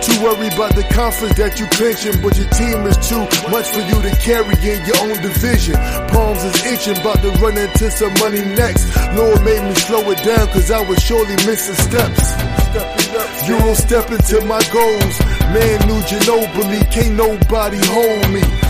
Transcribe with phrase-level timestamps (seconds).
[0.00, 3.20] Too worried about the conference that you clinching, but your team is too
[3.52, 5.76] much for you to carry in your own division.
[6.08, 8.88] Palms is itching, about to run into some money next.
[9.12, 12.32] Lord made me slow it down, cause I was surely missing steps.
[13.46, 15.16] You don't step into my goals.
[15.52, 18.69] Man, New Ginobili, can't nobody hold me.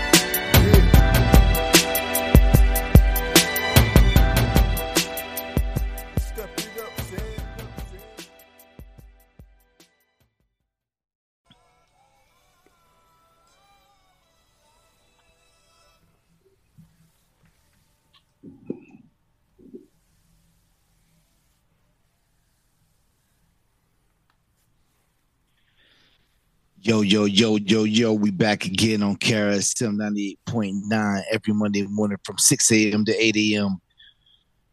[26.83, 29.97] Yo, yo, yo, yo, yo, we back again on KRSM
[30.47, 33.05] 98.9 every Monday morning from 6 a.m.
[33.05, 33.79] to 8 a.m.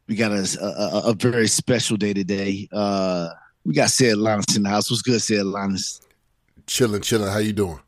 [0.06, 2.66] We got a, a, a very special day today.
[2.72, 3.28] Uh,
[3.66, 4.90] we got Ced Linus in the house.
[4.90, 6.00] What's good, Ced Linus?
[6.66, 7.30] Chilling, chilling.
[7.30, 7.78] How you doing?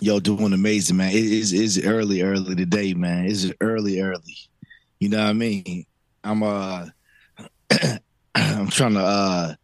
[0.00, 1.10] Yo, doing amazing, man.
[1.10, 3.26] It is it's early, early today, man.
[3.26, 4.38] It's early, early.
[4.98, 5.84] You know what I mean?
[6.24, 6.86] I'm uh
[8.34, 9.54] I'm trying to uh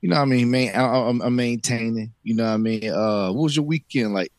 [0.00, 0.74] you know what I mean, man.
[0.74, 2.12] I, I'm, I'm maintaining.
[2.22, 2.90] You know what I mean.
[2.90, 4.32] Uh, what was your weekend like?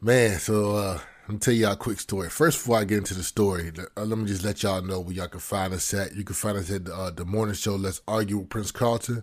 [0.00, 0.98] Man, so uh,
[1.28, 2.28] let me tell y'all a quick story.
[2.28, 5.14] First, before I get into the story, uh, let me just let y'all know where
[5.14, 6.14] y'all can find us at.
[6.16, 7.76] You can find us at uh, the morning show.
[7.76, 9.22] Let's argue with Prince Carlton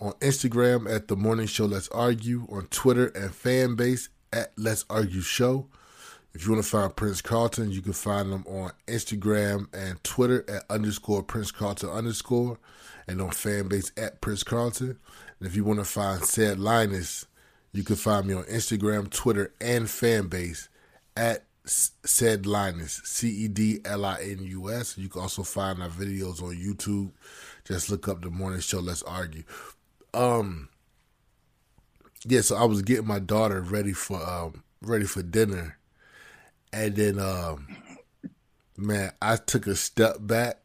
[0.00, 1.66] on Instagram at the morning show.
[1.66, 5.68] Let's argue on Twitter and fan base at Let's Argue Show.
[6.36, 10.44] If you want to find Prince Carlton, you can find him on Instagram and Twitter
[10.50, 12.58] at underscore Prince Carlton underscore
[13.08, 14.98] and on fanbase at Prince Carlton.
[15.40, 17.24] And if you want to find Ced Linus,
[17.72, 20.68] you can find me on Instagram, Twitter, and fanbase
[21.16, 24.98] at Ced Linus, C E D L I N U S.
[24.98, 27.12] You can also find our videos on YouTube.
[27.64, 28.80] Just look up the morning show.
[28.80, 29.44] Let's argue.
[30.12, 30.68] Um,
[32.26, 32.42] yeah.
[32.42, 35.78] So I was getting my daughter ready for um ready for dinner,
[36.72, 37.66] and then um,
[38.76, 40.58] man, I took a step back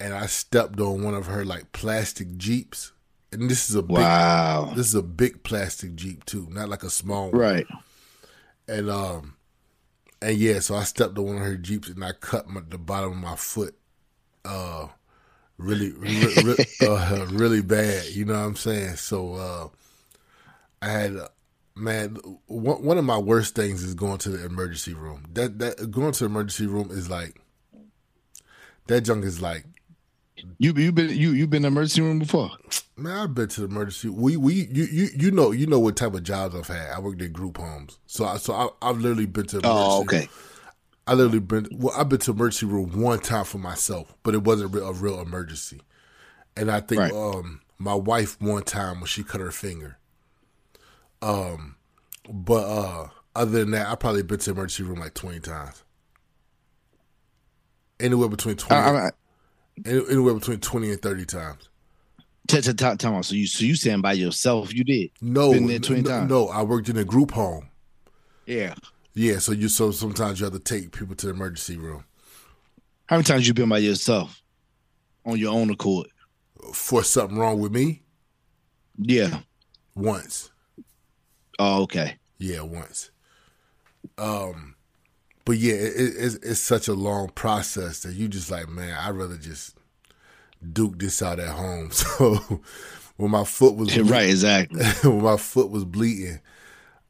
[0.00, 2.92] and I stepped on one of her like plastic jeeps.
[3.30, 4.72] And this is a big, Wow.
[4.74, 7.38] this is a big plastic jeep too, not like a small one.
[7.40, 7.66] Right.
[8.66, 9.34] And um,
[10.22, 12.78] and yeah, so I stepped on one of her jeeps and I cut my, the
[12.78, 13.76] bottom of my foot,
[14.44, 14.88] uh,
[15.58, 18.06] really, re- re- uh, really bad.
[18.06, 18.96] You know what I'm saying?
[18.96, 19.68] So uh,
[20.80, 21.16] I had,
[21.78, 22.16] man,
[22.46, 25.24] one one of my worst things is going to the emergency room.
[25.32, 27.40] That that going to the emergency room is like,
[28.86, 29.64] that junk is like
[30.58, 32.50] You you been you you been in the emergency room before?
[32.96, 34.08] Man, I've been to the emergency.
[34.08, 36.90] We we you you you know you know what type of jobs I've had.
[36.90, 39.60] I worked in group homes, so I so I, I've literally been to.
[39.60, 40.28] The Oh, okay.
[41.06, 41.94] I literally been well.
[41.96, 44.92] I've been to emergency room one time for myself, but it wasn't a real, a
[44.92, 45.80] real emergency.
[46.56, 47.12] And I think Right.
[47.12, 49.98] um my wife one time when she cut her finger.
[51.20, 51.76] Um,
[52.28, 55.82] but uh, other than that, I probably been to the emergency room like twenty times.
[58.00, 59.10] Anywhere between twenty, uh,
[59.86, 61.68] anywhere between twenty and thirty times.
[62.46, 64.72] T- t- t- time so you so you saying by yourself?
[64.72, 65.10] You did?
[65.20, 66.30] No, been there twenty no, times.
[66.30, 67.68] No, I worked in a group home.
[68.46, 68.74] Yeah,
[69.14, 69.38] yeah.
[69.38, 72.04] So you so sometimes you have to take people to the emergency room.
[73.06, 74.42] How many times you been by yourself
[75.26, 76.08] on your own accord?
[76.72, 78.02] For something wrong with me?
[78.96, 79.40] Yeah,
[79.94, 80.50] once.
[81.58, 82.16] Oh, okay.
[82.38, 83.10] Yeah, once.
[84.16, 84.76] Um,
[85.44, 89.14] but yeah, it, it's it's such a long process that you just like, man, I'd
[89.14, 89.76] rather just
[90.72, 91.90] duke this out at home.
[92.18, 92.60] So
[93.16, 94.84] when my foot was bleeding, right, exactly.
[95.02, 96.40] when my foot was bleeding,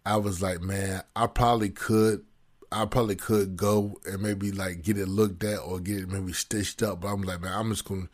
[0.07, 2.25] I was like, man, I probably could,
[2.73, 6.33] I probably could go and maybe like get it looked at or get it maybe
[6.33, 7.03] stitched up.
[7.03, 8.09] But I'm like, man, I'm just gonna.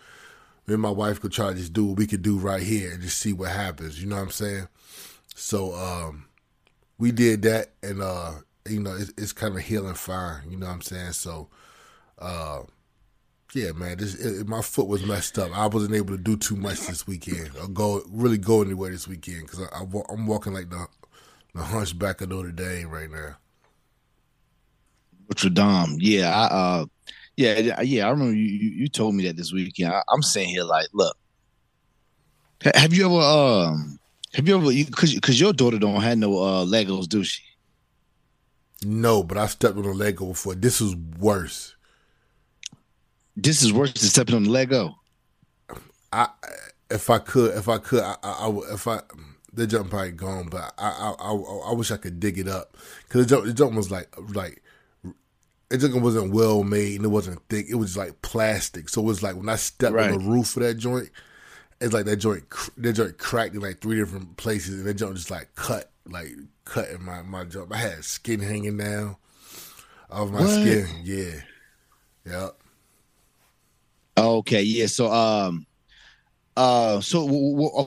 [0.67, 2.91] Me and my wife could try to just do what we could do right here
[2.93, 4.01] and just see what happens.
[4.01, 4.69] You know what I'm saying?
[5.35, 6.27] So um,
[6.99, 8.33] we did that, and uh,
[8.69, 10.43] you know, it's, it's kind of healing fine.
[10.49, 11.13] You know what I'm saying?
[11.13, 11.49] So,
[12.19, 12.61] uh,
[13.55, 15.51] yeah, man, this, it, my foot was messed up.
[15.57, 19.09] I wasn't able to do too much this weekend, or go really go anywhere this
[19.09, 20.87] weekend because I, am walking like the
[21.55, 23.37] the hunchback of Notre Dame right now.
[25.29, 26.87] Notre Dame, yeah, I, uh,
[27.37, 28.07] yeah, yeah.
[28.07, 29.93] I remember you, you told me that this weekend.
[29.93, 31.17] I, am sitting here, like, look,
[32.75, 33.99] have you ever, um,
[34.35, 37.43] have you ever, because because your daughter don't have no uh, Legos, do she?
[38.85, 40.55] No, but I stepped on a Lego before.
[40.55, 41.75] This is worse.
[43.37, 44.97] This is worse than stepping on the Lego.
[46.13, 46.29] I,
[46.91, 49.01] if I could, if I could, I, I, I if I,
[49.53, 51.33] the jump probably gone, but I, I, I,
[51.71, 54.63] I wish I could dig it up because the jump, the jump was like, like,
[55.71, 57.67] it just wasn't well made and it wasn't thick.
[57.69, 60.11] It was like plastic, so it was like when I stepped right.
[60.11, 61.11] on the roof of that joint,
[61.85, 62.45] it's like that joint,
[62.79, 66.29] that joint cracked in like three different places, and that joint just like cut, like
[66.65, 67.73] cutting my my jump.
[67.73, 69.17] I had skin hanging down
[70.11, 70.49] off my what?
[70.49, 70.87] skin.
[71.03, 71.41] Yeah,
[72.25, 72.57] yep.
[74.17, 74.87] Okay, yeah.
[74.87, 75.67] So, um,
[76.57, 77.29] uh, so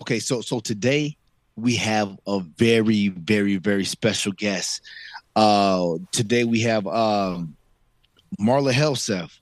[0.01, 1.17] okay, so so today
[1.55, 4.81] we have a very, very, very special guest.
[5.35, 7.55] Uh, today we have um,
[8.39, 9.39] Marla Helseth,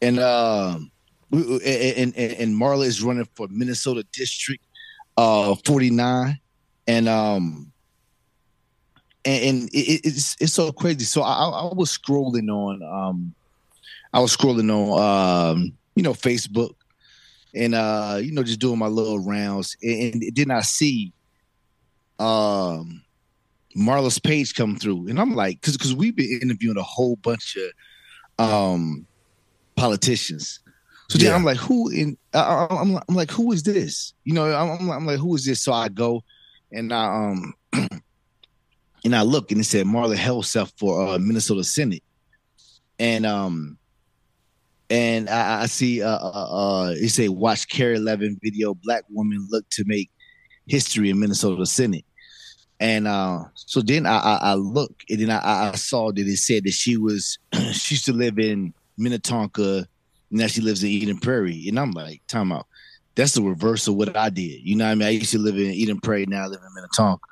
[0.00, 0.92] and um,
[1.32, 4.64] and, and and Marla is running for Minnesota District
[5.16, 6.38] uh 49,
[6.86, 7.72] and um,
[9.24, 11.04] and, and it, it's it's so crazy.
[11.04, 13.34] So I, I was scrolling on um,
[14.12, 16.74] I was scrolling on um, you know, Facebook,
[17.54, 21.12] and uh, you know, just doing my little rounds, and, and then I see
[22.18, 23.02] um
[23.76, 27.56] Marla's page come through, and I'm like, because because we've been interviewing a whole bunch
[27.56, 29.06] of um
[29.74, 30.60] politicians.
[31.08, 31.28] So yeah.
[31.28, 32.16] then I'm like, who in?
[32.34, 34.12] I, am I'm like, who is this?
[34.24, 35.62] You know, I'm, I'm like, who is this?
[35.62, 36.22] So I go
[36.72, 37.54] and I um
[39.04, 42.02] and I look and it said Marla Helseth for uh, Minnesota Senate,
[42.98, 43.78] and um
[44.90, 49.46] and I, I see uh, uh, uh it say watch KARE 11 video black woman
[49.50, 50.10] look to make
[50.66, 52.04] history in Minnesota Senate.
[52.78, 56.36] And uh, so then I, I, I look and then I, I saw that it
[56.36, 57.38] said that she was
[57.72, 59.86] she used to live in Minnetonka,
[60.38, 61.68] now she lives in Eden Prairie.
[61.68, 62.66] And I'm like, time out.
[63.14, 64.60] That's the reverse of what I did.
[64.62, 65.08] You know what I mean?
[65.08, 67.28] I used to live in Eden Prairie, now I live in Minnetonka.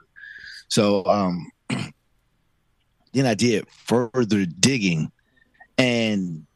[0.69, 1.51] So um
[3.13, 5.13] then I did further digging
[5.79, 6.47] and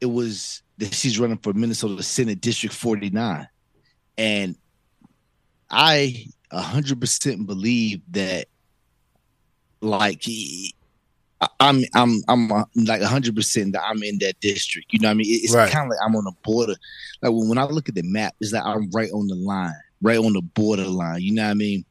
[0.00, 3.46] it was that she's running for Minnesota Senate District 49.
[4.16, 4.56] And
[5.70, 8.46] I 100% believe that
[9.80, 10.26] like
[11.58, 14.92] I'm I'm I'm like 100 percent that I'm in that district.
[14.92, 15.26] You know what I mean?
[15.28, 15.70] It's right.
[15.70, 16.74] kind of like I'm on the border.
[17.22, 19.72] Like when, when I look at the map, it's like I'm right on the line,
[20.02, 21.22] right on the borderline.
[21.22, 21.84] You know what I mean?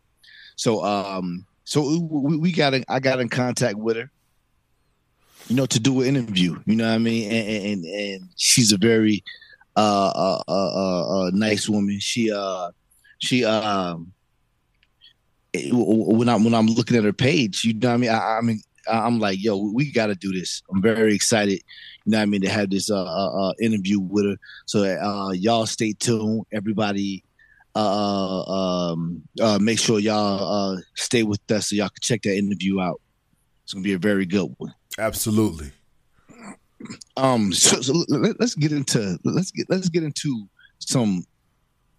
[0.55, 4.11] So um, so we, we got in, I got in contact with her
[5.49, 6.57] you know, to do an interview.
[6.65, 7.31] You know what I mean?
[7.31, 9.23] And and, and she's a very
[9.75, 11.99] uh, uh, uh, uh, uh nice woman.
[11.99, 12.71] She uh
[13.17, 14.13] she um
[15.71, 18.09] when I'm when I'm looking at her page, you know what I mean?
[18.11, 20.61] I, I mean I'm like, yo, we got to do this.
[20.71, 21.61] I'm very excited.
[22.05, 24.35] You know what I mean to have this uh, uh, uh interview with her.
[24.65, 26.45] So uh, y'all stay tuned.
[26.51, 27.23] Everybody,
[27.75, 32.37] uh, um, uh, make sure y'all uh, stay with us so y'all can check that
[32.37, 32.99] interview out.
[33.63, 34.73] It's gonna be a very good one.
[34.97, 35.71] Absolutely.
[37.17, 40.47] Um, so, so let, us get into let's get let's get into
[40.79, 41.23] some.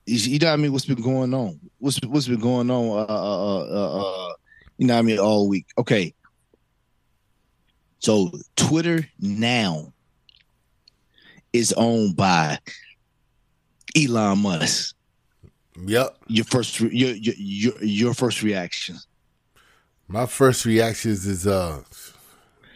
[0.07, 0.73] You know what I mean?
[0.73, 1.61] What's been going on?
[1.79, 3.09] What's what's been going on?
[3.09, 4.33] Uh, uh, uh, uh,
[4.79, 5.19] you know what I mean?
[5.19, 5.67] All week.
[5.79, 6.15] Okay.
[8.01, 9.93] So Twitter now
[11.53, 12.59] is owned by
[13.97, 14.97] Elon Musk.
[15.87, 16.17] Yep.
[16.27, 18.97] Your first re- your, your your your first reaction.
[20.09, 21.83] My first reactions is uh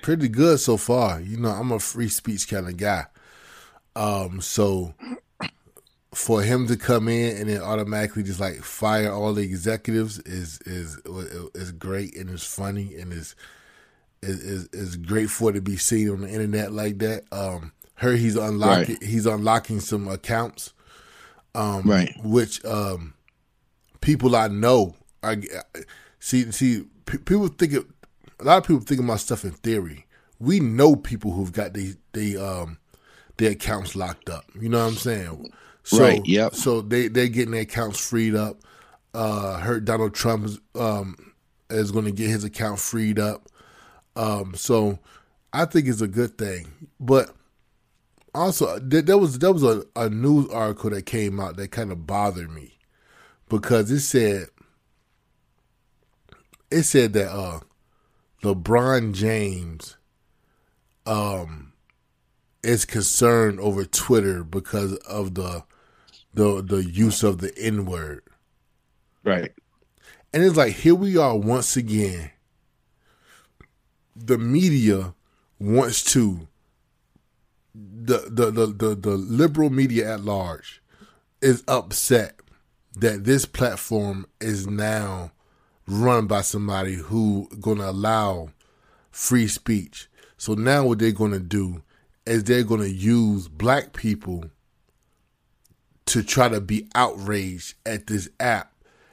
[0.02, 1.20] pretty good so far.
[1.20, 3.06] You know, I'm a free speech kind of guy.
[3.96, 4.94] Um, so
[6.12, 10.60] for him to come in and then automatically just like fire all the executives is
[10.60, 10.98] is
[11.54, 13.12] is great and it's funny and
[14.24, 17.24] is is is great for to be seen on the internet like that.
[17.32, 19.02] Um, heard he's unlocking right.
[19.02, 20.72] he's unlocking some accounts,
[21.54, 22.12] um, right?
[22.22, 23.14] Which um,
[24.00, 25.36] people I know are
[26.18, 27.84] see see people think it,
[28.40, 30.06] a lot of people think about stuff in theory.
[30.38, 32.78] We know people who've got the they um
[33.36, 34.44] their accounts locked up.
[34.60, 35.52] You know what I'm saying?
[35.82, 36.24] So, right.
[36.24, 36.54] Yep.
[36.54, 38.60] So they they're getting their accounts freed up.
[39.12, 41.32] Uh, heard Donald Trump um,
[41.70, 43.48] is going to get his account freed up.
[44.16, 44.98] Um, so
[45.52, 46.68] I think it's a good thing.
[47.00, 47.30] But
[48.34, 52.06] also, there was there was a, a news article that came out that kind of
[52.06, 52.78] bothered me
[53.48, 54.48] because it said
[56.70, 57.60] it said that uh,
[58.42, 59.96] LeBron James
[61.06, 61.72] um
[62.62, 65.64] is concerned over Twitter because of the
[66.32, 68.22] the the use of the N word.
[69.22, 69.52] Right.
[70.32, 72.30] And it's like here we are once again.
[74.16, 75.14] The media
[75.58, 76.48] wants to
[77.74, 80.82] the the the the, the liberal media at large
[81.40, 82.40] is upset
[82.96, 85.32] that this platform is now
[85.86, 88.48] run by somebody who going to allow
[89.10, 90.08] free speech.
[90.36, 91.82] So now what they're going to do
[92.26, 94.44] is they're going to use black people
[96.06, 98.72] to try to be outraged at this app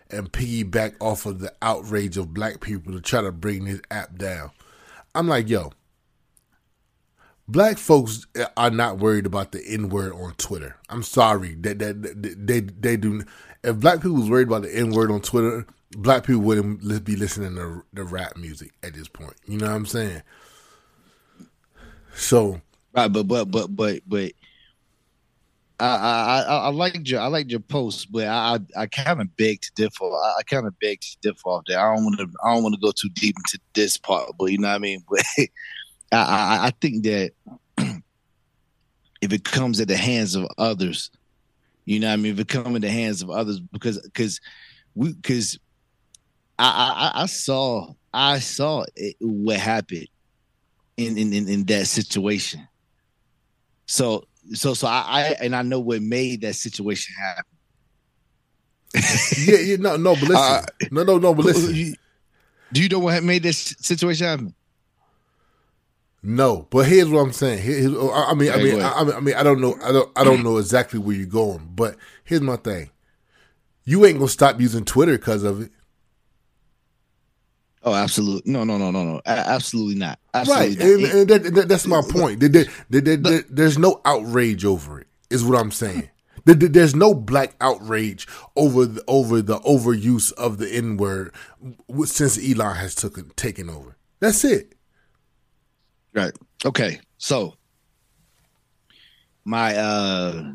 [0.09, 4.17] and piggyback off of the outrage of black people to try to bring this app
[4.17, 4.51] down.
[5.13, 5.71] I'm like, yo,
[7.47, 8.25] black folks
[8.55, 10.77] are not worried about the N word on Twitter.
[10.89, 13.23] I'm sorry that that they, they they do.
[13.63, 17.15] If black people was worried about the N word on Twitter, black people wouldn't be
[17.15, 19.35] listening to the rap music at this point.
[19.45, 20.21] You know what I'm saying?
[22.15, 22.61] So
[22.93, 24.31] right, but but but but but
[25.81, 29.61] I, I, I liked your I liked your post, but I I, kind of beg
[29.61, 30.05] to differ.
[30.05, 31.79] I, kind of beg to differ off there.
[31.79, 34.45] I don't want to I don't want to go too deep into this part, but
[34.45, 35.03] you know what I mean.
[35.09, 35.23] But
[36.11, 37.31] I, I, I think that
[39.21, 41.09] if it comes at the hands of others,
[41.85, 42.33] you know what I mean.
[42.33, 44.39] If it comes in the hands of others, because because
[44.93, 45.57] we because
[46.59, 50.07] I, I I saw I saw it, what happened
[50.97, 52.67] in in in that situation.
[53.87, 57.43] So so so I, I and I know what made that situation happen.
[59.45, 61.95] yeah, yeah, no, no, but listen, uh, no, no, no, but listen.
[62.73, 64.55] Do you know what made this situation happen?
[66.23, 67.59] No, but here's what I'm saying.
[67.61, 70.43] I mean, I mean, I mean, I mean, I don't know, I don't, I don't
[70.43, 72.91] know exactly where you're going, but here's my thing:
[73.85, 75.71] you ain't gonna stop using Twitter because of it.
[77.83, 78.51] Oh, absolutely.
[78.51, 79.21] No, no, no, no, no.
[79.25, 80.19] absolutely not.
[80.33, 80.77] Absolutely right.
[80.77, 80.87] Not.
[80.87, 82.39] And, and that, that, that's my point.
[82.39, 86.09] there's no outrage over it, is what I'm saying.
[86.43, 91.35] There's no black outrage over the, over the overuse of the N word
[92.05, 93.95] since Elon has took, taken over.
[94.19, 94.73] That's it.
[96.13, 96.31] Right.
[96.65, 96.99] Okay.
[97.19, 97.57] So,
[99.45, 100.53] my uh,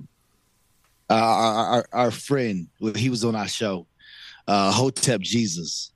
[1.09, 2.66] uh our, our friend,
[2.97, 3.87] he was on our show,
[4.49, 5.92] uh, Hotep Jesus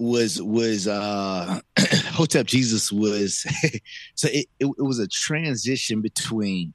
[0.00, 3.46] was was uh Hotep Jesus was
[4.14, 6.72] so it, it, it was a transition between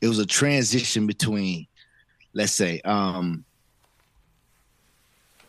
[0.00, 1.66] it was a transition between
[2.34, 3.44] let's say um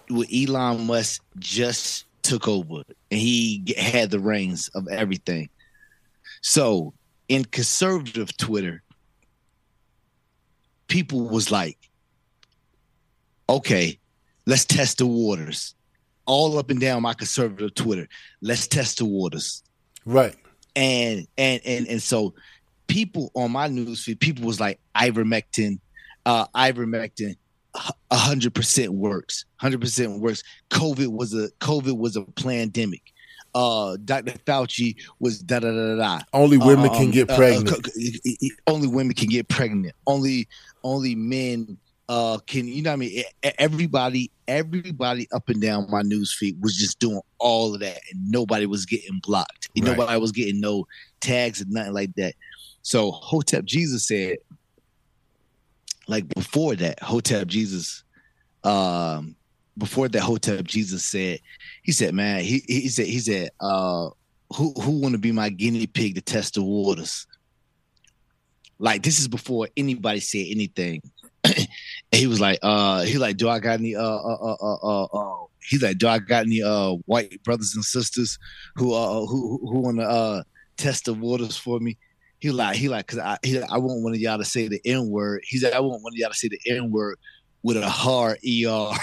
[0.09, 5.49] when Elon Musk just took over and he had the reins of everything.
[6.41, 6.93] So
[7.27, 8.81] in conservative Twitter,
[10.87, 11.77] people was like,
[13.47, 13.99] okay,
[14.47, 15.75] let's test the waters
[16.29, 18.07] all up and down my conservative Twitter.
[18.39, 19.63] Let's test the waters.
[20.05, 20.35] Right.
[20.75, 22.35] And and and and so
[22.87, 25.79] people on my newsfeed, people was like ivermectin,
[26.27, 27.35] uh ivermectin,
[28.11, 29.45] hundred percent works.
[29.57, 30.43] Hundred percent works.
[30.69, 33.11] COVID was a COVID was a pandemic.
[33.55, 34.33] Uh, Dr.
[34.45, 36.19] Fauci was da da da da.
[36.33, 37.87] Only women um, can get uh, uh, pregnant.
[37.87, 39.95] Uh, only women can get pregnant.
[40.05, 40.47] Only
[40.83, 43.23] only men uh can you know I mean?
[43.59, 48.31] Everybody everybody up and down my news feed was just doing all of that and
[48.31, 49.69] nobody was getting blocked.
[49.77, 49.85] Right.
[49.85, 50.85] nobody was getting no
[51.21, 52.33] tags and nothing like that.
[52.81, 54.37] So Hotep Jesus said
[56.07, 58.03] like before that Hotep Jesus
[58.63, 59.35] um
[59.77, 61.39] before that Hotep Jesus said
[61.83, 64.09] he said man he he said he said uh
[64.55, 67.27] who who want to be my guinea pig to test the waters?
[68.79, 71.01] Like this is before anybody said anything
[72.11, 75.03] he was like, uh, he like, do I got any uh uh uh uh uh,
[75.05, 78.37] uh he's like, do I got any uh white brothers and sisters
[78.75, 80.43] who uh who who want to uh
[80.77, 81.97] test the waters for me?
[82.39, 84.81] He like he like because I he, I want one of y'all to say the
[84.85, 85.41] n word.
[85.45, 87.17] He said I want one of y'all to say the n word
[87.61, 88.37] with a hard er.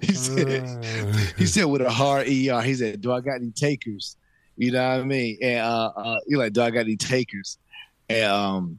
[0.00, 0.84] he said
[1.36, 2.62] he said with a hard er.
[2.62, 4.16] He said, "Do I got any takers?"
[4.56, 5.36] You know what I mean?
[5.42, 7.58] And uh, uh, you like, "Do I got any takers?"
[8.08, 8.78] And um,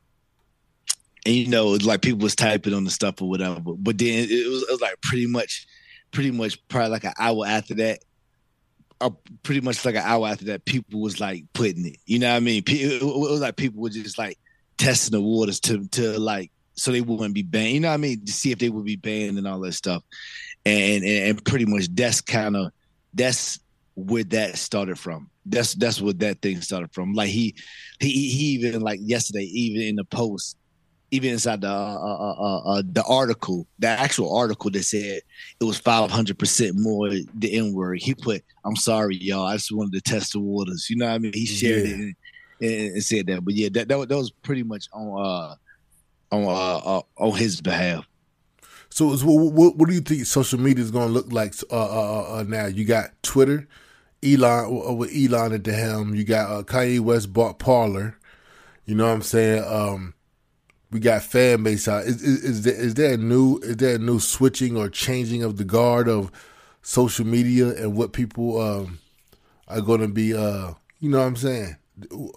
[1.26, 3.60] and you know, like people was typing on the stuff or whatever.
[3.60, 5.68] But then it was, it was like pretty much,
[6.12, 8.00] pretty much probably like an hour after that,
[9.02, 11.98] or pretty much like an hour after that, people was like putting it.
[12.06, 12.64] You know what I mean?
[12.68, 14.38] It was like people were just like
[14.78, 17.74] testing the waters to to like so they wouldn't be banned.
[17.74, 18.26] You know what I mean?
[18.26, 20.04] To see if they would be banned and all that stuff.
[20.66, 22.72] And and, and pretty much that's kind of
[23.14, 23.60] that's
[23.96, 25.30] where that started from.
[25.46, 27.14] That's that's what that thing started from.
[27.14, 27.56] Like he
[28.00, 30.58] he he even like yesterday, even in the post,
[31.16, 35.22] even inside the uh, uh, uh, uh, the article, the actual article that said
[35.60, 38.00] it was five hundred percent more the N word.
[38.02, 39.48] He put, "I'm sorry, y'all.
[39.48, 41.34] I just wanted to test the waters." You know what I mean?
[41.34, 41.96] He shared yeah.
[41.96, 42.16] it
[42.62, 43.46] and, and, said that.
[43.46, 45.56] But yeah, that, that that was pretty much on uh
[46.32, 48.06] on uh, uh on his behalf.
[48.90, 51.76] So, so what, what do you think social media is going to look like uh,
[51.76, 52.68] uh, uh, now?
[52.68, 53.68] You got Twitter,
[54.24, 56.16] Elon with Elon at the helm.
[56.16, 58.18] You got uh, Kanye West bought Parler.
[58.86, 59.64] You know what I'm saying?
[59.68, 60.15] Um,
[60.92, 62.06] we got fan base out.
[62.06, 65.44] Is, is, is, there is there a new is there a new switching or changing
[65.44, 66.32] of the guard of
[66.82, 69.00] social media and what people um,
[69.68, 70.34] are going to be?
[70.34, 71.78] Uh, you know what I'm saying?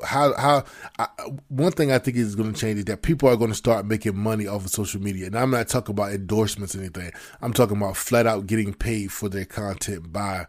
[0.05, 0.65] How how
[0.99, 1.09] I,
[1.49, 3.87] one thing I think is going to change is that people are going to start
[3.87, 7.11] making money off of social media, and I'm not talking about endorsements or anything.
[7.43, 10.47] I'm talking about flat out getting paid for their content by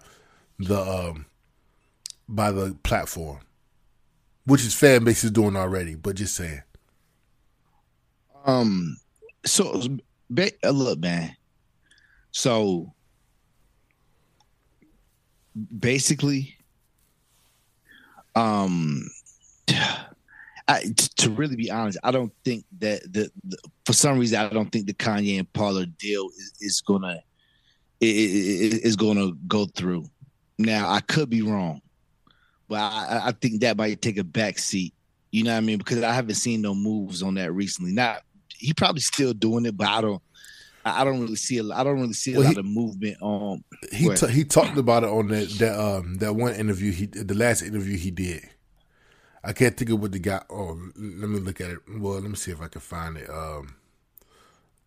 [0.59, 1.25] the um,
[2.27, 3.39] by the platform,
[4.45, 5.95] which is fan base is doing already.
[5.95, 6.61] But just saying.
[8.49, 8.97] Um.
[9.45, 9.81] So,
[10.37, 11.35] uh, look, man.
[12.31, 12.93] So,
[15.79, 16.55] basically,
[18.35, 19.09] um,
[20.67, 20.83] I,
[21.17, 24.71] to really be honest, I don't think that the, the, for some reason I don't
[24.71, 27.21] think the Kanye and Parler deal is, is gonna
[28.01, 30.05] is gonna go through.
[30.57, 31.81] Now I could be wrong,
[32.67, 34.93] but I, I think that might take a back seat.
[35.31, 35.77] You know what I mean?
[35.77, 37.91] Because I haven't seen no moves on that recently.
[37.91, 38.23] Not
[38.59, 40.21] he probably still doing it, but I don't.
[40.85, 41.63] I don't really see a.
[41.65, 43.63] I don't really see a well, lot he, of movement on.
[43.91, 47.33] He t- he talked about it on that that um that one interview he the
[47.33, 48.49] last interview he did.
[49.43, 50.41] I can't think of what the guy.
[50.49, 51.79] Oh, let me look at it.
[51.97, 53.29] Well, let me see if I can find it.
[53.29, 53.75] Um,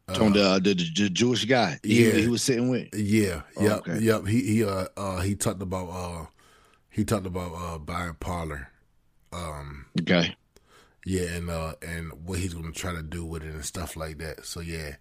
[0.09, 2.89] uh, on the, the, the Jewish guy, yeah, he was sitting with.
[2.95, 3.99] Yeah, oh, yep, okay.
[3.99, 4.27] yep.
[4.27, 6.27] He he uh, uh he talked about uh
[6.91, 8.69] he talked about uh buying Parler.
[9.33, 10.35] Um, okay.
[11.05, 14.19] Yeah, and uh, and what he's gonna try to do with it and stuff like
[14.19, 14.47] that.
[14.47, 14.97] So yeah,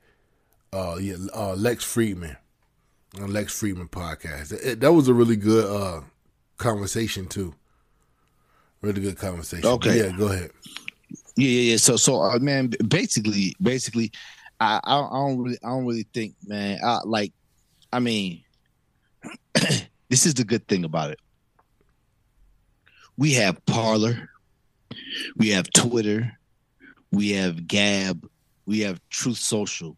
[0.74, 2.38] uh, yeah, uh, Lex Fridman,
[3.20, 4.52] Lex Fridman podcast.
[4.54, 6.02] It, that was a really good uh
[6.58, 7.54] conversation too.
[8.82, 9.68] Really good conversation.
[9.68, 10.52] Okay, yeah, go ahead.
[11.36, 11.78] Yeah, yeah, yeah.
[11.78, 14.12] So, so uh, man, basically, basically,
[14.60, 16.80] I, I, I don't really, I don't really think, man.
[16.84, 17.32] I like,
[17.94, 18.44] I mean,
[20.10, 21.20] this is the good thing about it.
[23.18, 24.31] We have Parler
[25.38, 26.38] we have Twitter,
[27.12, 28.28] we have Gab,
[28.66, 29.98] we have Truth Social.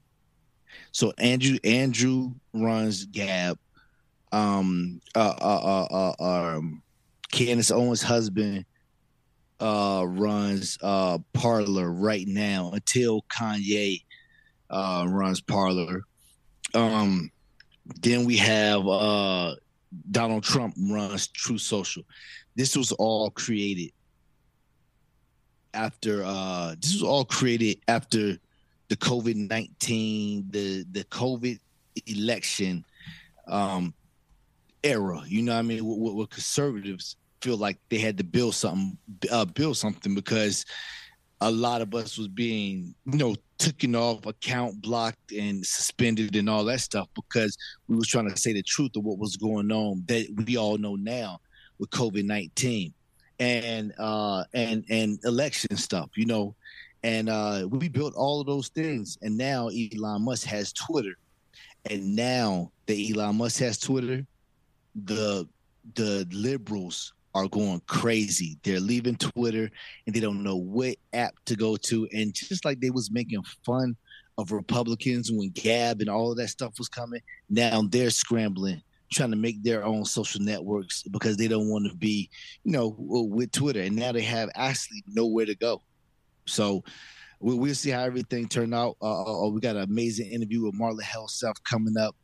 [0.91, 3.57] So Andrew Andrew runs Gab.
[4.31, 6.81] Um, uh, uh, uh, uh um,
[7.31, 8.65] Candace Owens' husband
[9.59, 14.03] uh runs uh Parler right now until Kanye
[14.69, 16.03] uh runs Parler.
[16.73, 17.31] Um,
[18.01, 19.55] then we have uh
[20.09, 22.03] Donald Trump runs Truth Social.
[22.55, 23.91] This was all created
[25.73, 28.37] after uh this was all created after
[28.89, 31.59] the COVID nineteen, the the COVID
[32.07, 32.85] election
[33.47, 33.93] um
[34.83, 35.21] era.
[35.25, 35.85] You know what I mean?
[35.85, 38.97] What, what conservatives feel like they had to build something,
[39.31, 40.65] uh, build something because
[41.41, 46.49] a lot of us was being, you know, taken off account, blocked, and suspended, and
[46.49, 47.57] all that stuff because
[47.87, 50.77] we was trying to say the truth of what was going on that we all
[50.77, 51.39] know now
[51.79, 52.93] with COVID nineteen
[53.39, 56.55] and uh and and election stuff, you know.
[57.03, 61.15] And uh we built all of those things and now Elon Musk has Twitter.
[61.89, 64.25] And now that Elon Musk has Twitter,
[64.95, 65.47] the
[65.95, 68.57] the liberals are going crazy.
[68.63, 69.69] They're leaving Twitter
[70.05, 72.07] and they don't know what app to go to.
[72.13, 73.95] And just like they was making fun
[74.37, 78.81] of Republicans when Gab and all of that stuff was coming, now they're scrambling
[79.13, 82.29] trying to make their own social networks because they don't want to be,
[82.63, 83.81] you know, with Twitter.
[83.81, 85.81] And now they have actually nowhere to go.
[86.45, 86.83] So
[87.39, 88.97] we, will see how everything turned out.
[89.01, 92.15] Uh, uh, we got an amazing interview with Marla Helseth coming up.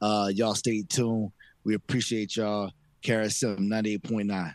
[0.00, 1.30] Uh, y'all stay tuned.
[1.64, 2.72] We appreciate y'all.
[3.02, 4.54] KRSM 98.9.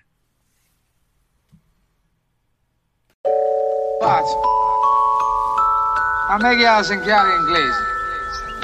[6.30, 7.93] A me che ha sentito inglese?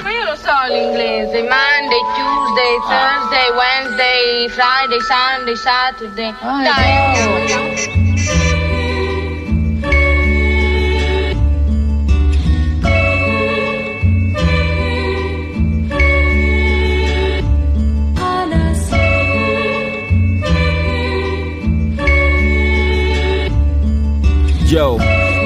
[0.02, 1.42] Ma io lo so l'inglese.
[1.42, 6.34] Monday, Tuesday, Thursday, Wednesday, Friday, Sunday, Saturday.
[6.40, 7.90] Ah, Dai,
[24.70, 24.96] Yo,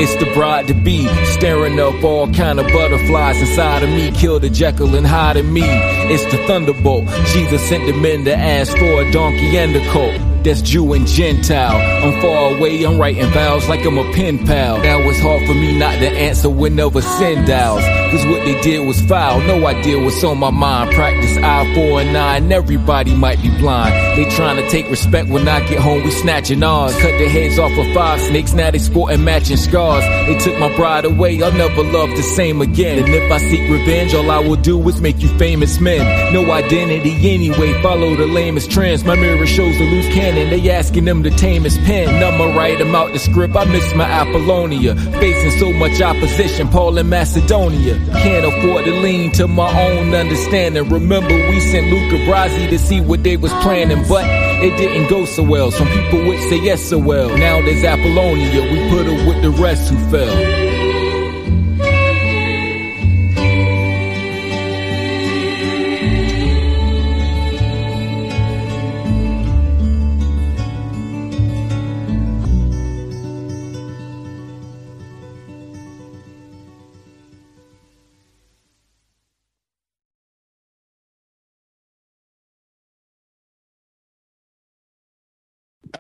[0.04, 4.12] it's the bride to be, staring up all kind of butterflies inside of me.
[4.12, 5.62] Kill the Jekyll and hide in me.
[5.64, 7.08] It's the thunderbolt.
[7.32, 11.06] Jesus sent the men to ask for a donkey and a colt that's Jew and
[11.06, 11.76] Gentile.
[12.04, 14.78] I'm far away, I'm writing vows like I'm a pen pal.
[14.78, 17.82] Now it's hard for me not to answer whenever send dials.
[18.12, 20.94] Cause what they did was foul, no idea what's on my mind.
[20.94, 23.94] Practice I 4 and 9, everybody might be blind.
[24.18, 26.92] They trying to take respect when I get home, we snatching ours.
[27.00, 30.04] Cut the heads off of five snakes, now they sporting matching scars.
[30.26, 33.02] They took my bride away, I'll never love the same again.
[33.02, 36.34] And if I seek revenge, all I will do is make you famous men.
[36.34, 39.04] No identity anyway, follow the lamest trends.
[39.04, 42.22] My mirror shows the loose cannon they asking them to tame his pen.
[42.22, 43.56] I'ma write him out the script.
[43.56, 44.94] I miss my Apollonia.
[44.94, 47.96] Facing so much opposition, Paul in Macedonia.
[48.12, 50.88] Can't afford to lean to my own understanding.
[50.88, 54.24] Remember, we sent Luca Brasi to see what they was planning, but
[54.62, 55.70] it didn't go so well.
[55.70, 57.28] Some people would say yes so well.
[57.36, 58.62] Now there's Apollonia.
[58.72, 60.63] We put her with the rest who fell.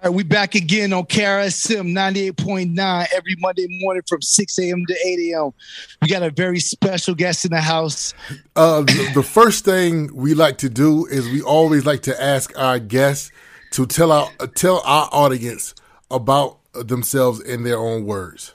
[0.04, 4.84] All right, we back again on KRSM 98.9 every Monday morning from 6 a.m.
[4.84, 5.54] to 8 a.m.
[6.02, 8.12] We got a very special guest in the house.
[8.54, 12.52] Uh, the, the first thing we like to do is we always like to ask
[12.58, 13.32] our guests
[13.70, 15.74] to tell our tell our audience
[16.10, 18.52] about themselves in their own words.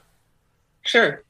[0.83, 1.23] Sure.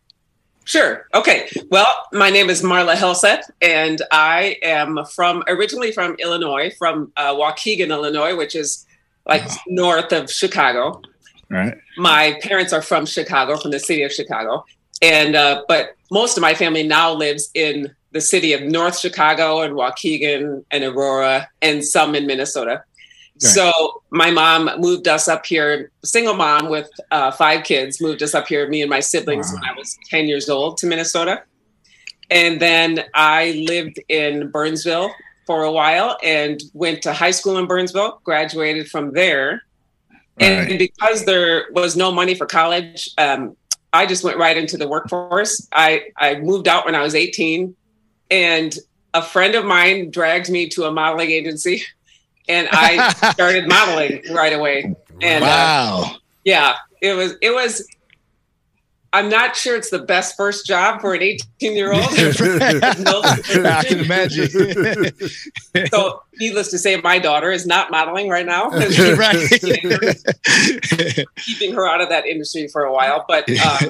[0.65, 1.07] Sure.
[1.13, 1.49] Okay.
[1.69, 7.33] Well, my name is Marla Helseth, and I am from originally from Illinois, from uh,
[7.33, 8.85] Waukegan, Illinois, which is
[9.29, 9.55] like wow.
[9.67, 11.01] north of Chicago.
[11.49, 11.75] Right.
[11.97, 14.65] My parents are from Chicago, from the city of Chicago,
[15.01, 19.61] and uh, but most of my family now lives in the city of North Chicago
[19.61, 22.83] and Waukegan and Aurora, and some in Minnesota.
[23.41, 23.51] Right.
[23.51, 28.35] So my mom moved us up here, single mom with uh, five kids, moved us
[28.35, 29.61] up here, me and my siblings, wow.
[29.61, 31.43] when I was 10 years old to Minnesota.
[32.29, 35.11] And then I lived in Burnsville
[35.49, 39.63] for a while and went to high school in Burnsville, graduated from there.
[40.39, 40.47] Right.
[40.47, 43.57] And because there was no money for college, um,
[43.91, 45.67] I just went right into the workforce.
[45.71, 47.75] I, I moved out when I was 18,
[48.29, 48.77] and
[49.15, 51.81] a friend of mine dragged me to a modeling agency,
[52.47, 54.93] and I started modeling right away.
[55.19, 56.03] And uh, wow.
[56.05, 57.87] Uh, yeah, it was it was
[59.11, 62.03] I'm not sure it's the best first job for an 18 year old.
[62.13, 64.49] I can imagine.
[65.91, 68.69] so, needless to say, my daughter is not modeling right now.
[68.69, 69.17] keeping
[71.73, 73.89] her out of that industry for a while, but um,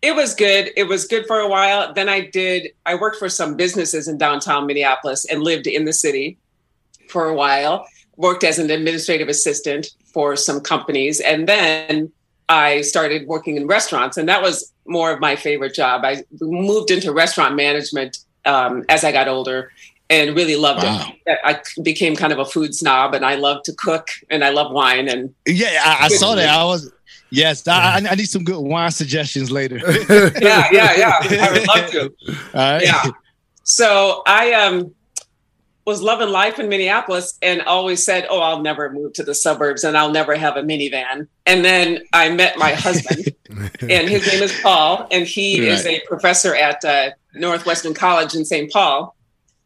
[0.00, 0.70] it was good.
[0.76, 1.92] It was good for a while.
[1.92, 2.72] Then I did.
[2.86, 6.38] I worked for some businesses in downtown Minneapolis and lived in the city
[7.08, 7.86] for a while.
[8.16, 12.12] Worked as an administrative assistant for some companies, and then
[12.48, 16.04] I started working in restaurants, and that was more of my favorite job.
[16.04, 19.70] I moved into restaurant management um, as I got older
[20.10, 21.06] and really loved wow.
[21.26, 21.38] it.
[21.44, 24.70] I became kind of a food snob, and I love to cook and I love
[24.72, 25.08] wine.
[25.08, 26.48] And yeah, I, I saw that.
[26.48, 26.92] I was
[27.30, 29.76] yes, I, I, need some good wine suggestions later.
[30.10, 31.18] yeah, yeah, yeah.
[31.22, 32.14] I would love to.
[32.84, 33.04] Yeah.
[33.64, 34.94] So I um
[35.84, 39.84] was loving life in Minneapolis and always said, "Oh, I'll never move to the suburbs
[39.84, 43.34] and I'll never have a minivan." And then I met my husband,
[43.80, 45.70] and his name is Paul, and he right.
[45.70, 48.70] is a professor at uh, Northwestern College in St.
[48.72, 49.16] Paul.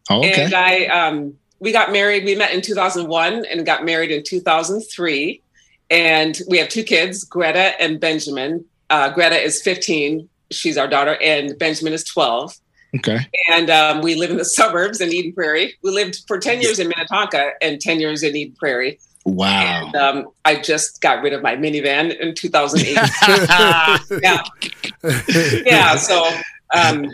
[0.09, 0.45] Oh, okay.
[0.45, 2.25] And I, um, we got married.
[2.25, 5.43] We met in 2001 and got married in 2003,
[5.91, 8.65] and we have two kids, Greta and Benjamin.
[8.89, 12.57] Uh, Greta is 15; she's our daughter, and Benjamin is 12.
[12.97, 13.19] Okay.
[13.53, 15.75] And um, we live in the suburbs in Eden Prairie.
[15.83, 18.99] We lived for 10 years in Minnetonka and 10 years in Eden Prairie.
[19.25, 19.87] Wow.
[19.87, 22.95] And, um, I just got rid of my minivan in 2008.
[24.23, 24.43] yeah.
[25.65, 25.97] Yeah.
[25.97, 26.29] So,
[26.75, 27.11] um,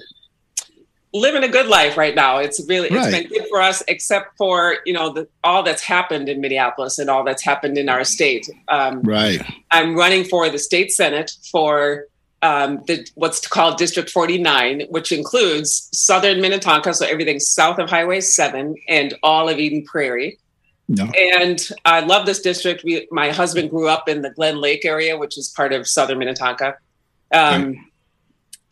[1.14, 2.38] living a good life right now.
[2.38, 3.28] It's really, it's Right.
[3.28, 7.10] been good for us, except for, you know, the, all that's happened in Minneapolis and
[7.10, 8.48] all that's happened in our state.
[8.68, 9.42] Um, Right.
[9.70, 12.06] I'm running for the state senate for
[12.42, 18.20] um, the what's called District 49, which includes southern Minnetonka, so everything south of Highway
[18.20, 20.38] 7 and all of Eden Prairie.
[20.88, 21.04] No.
[21.16, 22.84] And I love this district.
[22.84, 26.18] We, my husband grew up in the Glen Lake area, which is part of southern
[26.18, 26.76] Minnetonka.
[27.32, 27.88] Um,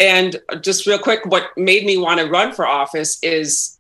[0.00, 3.78] And just real quick, what made me want to run for office is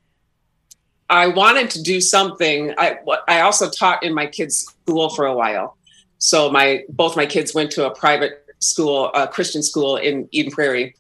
[1.08, 2.74] I wanted to do something.
[2.76, 5.78] I I also taught in my kids' school for a while,
[6.18, 10.52] so my both my kids went to a private school, a Christian school in Eden
[10.52, 10.94] Prairie,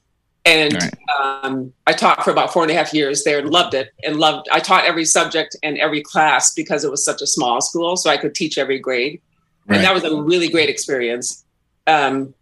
[0.44, 0.94] and Right.
[1.20, 3.90] um, I taught for about four and a half years there and loved it.
[4.04, 7.60] And loved I taught every subject and every class because it was such a small
[7.60, 9.20] school, so I could teach every grade,
[9.68, 11.44] and that was a really great experience.
[11.86, 12.34] Um,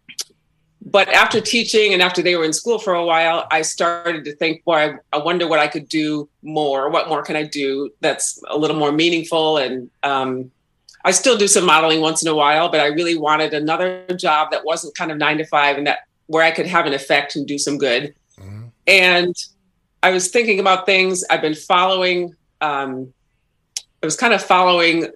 [0.81, 4.35] but after teaching and after they were in school for a while, I started to
[4.35, 6.89] think, boy, I, I wonder what I could do more.
[6.89, 9.57] What more can I do that's a little more meaningful?
[9.57, 10.51] And um,
[11.05, 14.51] I still do some modeling once in a while, but I really wanted another job
[14.51, 17.35] that wasn't kind of nine to five and that where I could have an effect
[17.35, 18.13] and do some good.
[18.85, 19.35] And
[20.03, 21.23] I was thinking about things.
[21.29, 22.35] I've been following.
[22.61, 23.13] Um,
[24.01, 25.07] I was kind of following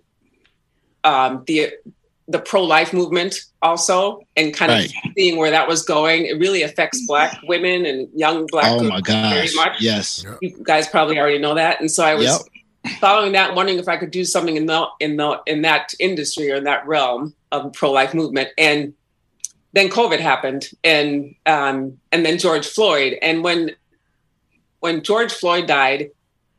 [1.04, 1.72] um, the
[2.30, 4.86] the pro life movement also, and kind Right.
[4.86, 6.26] of seeing where that was going.
[6.26, 9.82] It really affects Black women and young Black Oh women my very much.
[9.82, 10.26] Yes.
[10.42, 12.42] You guys probably already know that, and so I was Yep.
[13.00, 16.52] Following that, wondering if I could do something in the in the in that industry
[16.52, 18.50] or in that realm of pro life movement.
[18.58, 18.94] And
[19.74, 23.18] then COVID happened, and um, and then George Floyd.
[23.22, 23.72] And when
[24.80, 26.10] when George Floyd died,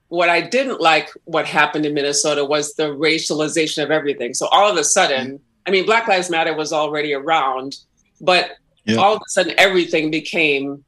[0.08, 4.34] what I didn't like what happened in Minnesota was the racialization of everything.
[4.34, 7.76] So all of a sudden, I mean, Black Lives Matter was already around,
[8.20, 8.52] but
[8.86, 8.96] Yeah.
[8.96, 10.84] all of a sudden everything became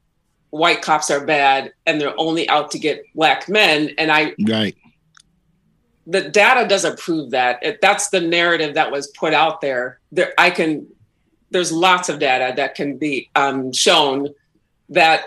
[0.51, 3.91] white cops are bad and they're only out to get black men.
[3.97, 4.75] And I Right.
[6.07, 7.59] The data doesn't prove that.
[7.61, 9.99] If that's the narrative that was put out there.
[10.11, 10.87] There, I can.
[11.51, 14.29] There's lots of data that can be um, shown
[14.89, 15.25] that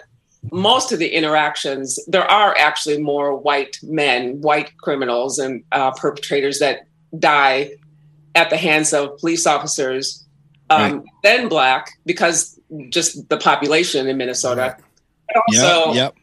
[0.50, 6.58] most of the interactions there are actually more white men, white criminals, and uh, perpetrators
[6.58, 6.86] that
[7.18, 7.72] die
[8.34, 10.24] at the hands of police officers
[10.70, 14.76] um, than black because just the population in Minnesota.
[15.28, 15.94] But also, Yep.
[15.94, 16.14] Yep.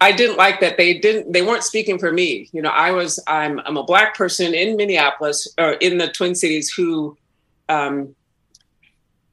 [0.00, 2.48] I didn't like that they didn't they weren't speaking for me.
[2.52, 6.34] You know, I was I'm I'm a black person in Minneapolis or in the Twin
[6.34, 7.16] Cities who
[7.68, 8.14] um,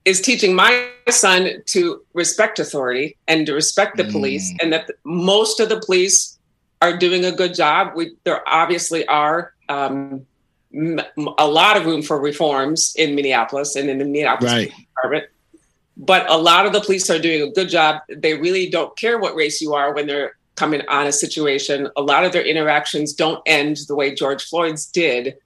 [0.06, 4.58] is teaching my son to respect authority and to respect the police, Mm.
[4.62, 6.38] and that most of the police
[6.82, 7.94] are doing a good job.
[7.96, 10.26] We there obviously are um,
[11.38, 14.72] a lot of room for reforms in Minneapolis and in the Minneapolis Right.
[14.96, 15.26] department.
[15.98, 18.02] But a lot of the police are doing a good job.
[18.10, 21.90] They really don't care what race you are when they're coming on a situation.
[21.96, 25.38] A lot of their interactions don't end the way George Floyd's did.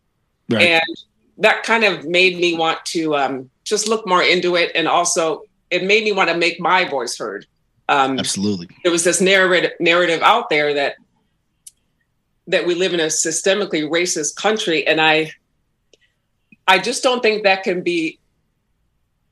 [0.50, 0.62] Right.
[0.62, 0.98] And
[1.38, 4.72] that kind of made me want to um, just look more into it.
[4.76, 7.46] And also, it made me want to make my voice heard.
[7.88, 8.68] Um, Absolutely.
[8.84, 10.98] there was this narrative narrative out there that
[12.46, 15.32] that we live in a systemically racist country and i
[16.68, 18.20] i just don't think that can be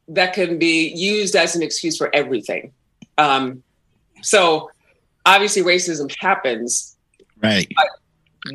[0.08, 2.72] that can be used as an excuse for everything
[3.20, 3.62] um
[4.24, 4.72] so
[5.28, 6.96] obviously racism happens
[7.44, 7.72] Right.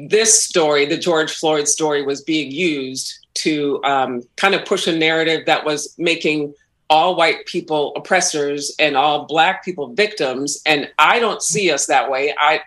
[0.09, 4.97] this story, the George Floyd story, was being used to um, kind of push a
[4.97, 6.53] narrative that was making
[6.91, 10.61] all white people oppressors and all black people victims.
[10.67, 12.35] And I don't see us that way.
[12.39, 12.61] I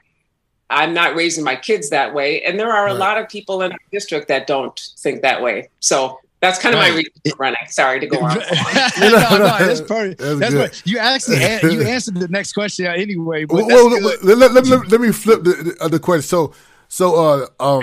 [0.72, 3.00] I'm not raising my kids that way, and there are a Right.
[3.00, 5.70] lot of people in our district that don't think that way.
[5.80, 7.58] So that's kind of my reason for running.
[7.68, 8.38] Sorry to go on.
[9.00, 10.20] no, no, that's perfect.
[10.20, 10.60] That's That's, good.
[10.60, 10.82] right.
[10.86, 13.46] You actually an- you answered the next question anyway.
[13.46, 16.24] But Well, well, let, let, let, let, let me flip the, the other question.
[16.28, 16.54] So,
[16.88, 17.82] so, uh, um,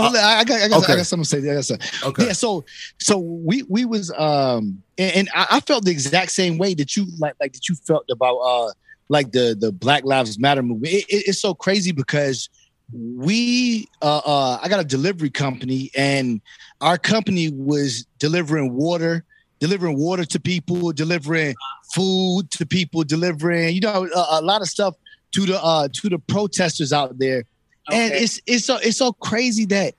[0.00, 0.92] Oh, I got, I got, Okay.
[0.92, 1.50] I got something to say.
[1.50, 1.88] I got something.
[2.10, 2.26] okay.
[2.26, 2.64] Yeah, so
[2.98, 6.94] so we we was um and, and I, I felt the exact same way that
[6.96, 8.70] you like like that you felt about uh
[9.08, 10.92] like the the Black Lives Matter movement.
[10.94, 12.48] It, it- it's so crazy because
[12.92, 16.40] we uh uh I got a delivery company and
[16.80, 19.24] our company was delivering water,
[19.60, 21.54] delivering water to people, delivering
[21.92, 24.94] food to people, delivering you know a, a lot of stuff
[25.32, 27.44] to the uh to the protesters out there.
[27.90, 29.94] And it's it's so it's so crazy that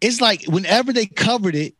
[0.00, 1.74] it's like whenever they covered it,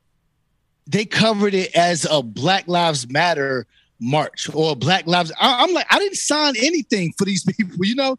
[0.87, 3.67] they covered it as a Black Lives Matter
[4.01, 5.33] march or Black Lives.
[5.41, 8.19] I, am like, I didn't sign anything for these people, you know,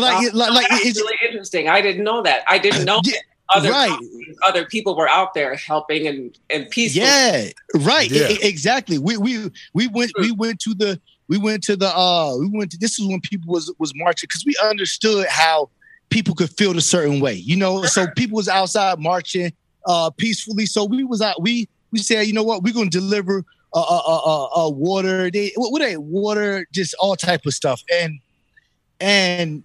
[0.00, 0.30] like, Wow.
[0.34, 1.68] like, like That's it's really interesting.
[1.68, 2.42] I didn't know that.
[2.48, 3.12] I didn't know Yeah.
[3.12, 3.22] that
[3.54, 3.98] other Right.
[4.46, 7.02] other people were out there helping and and peaceful.
[7.02, 8.10] Yeah, right.
[8.10, 8.30] Yeah.
[8.30, 8.98] E- exactly.
[8.98, 12.70] We we we went we went to the we went to the uh we went
[12.72, 15.68] to this is when people was was marching because we understood how
[16.08, 17.82] people could feel a certain way, you know.
[17.84, 19.52] So people was outside marching
[19.86, 20.64] uh peacefully.
[20.66, 21.42] So we was out.
[21.42, 25.30] We we said, you know what, we're gonna deliver uh uh uh, uh, uh water.
[25.30, 27.82] They what, what they water, just all type of stuff.
[27.92, 28.18] And
[29.00, 29.64] and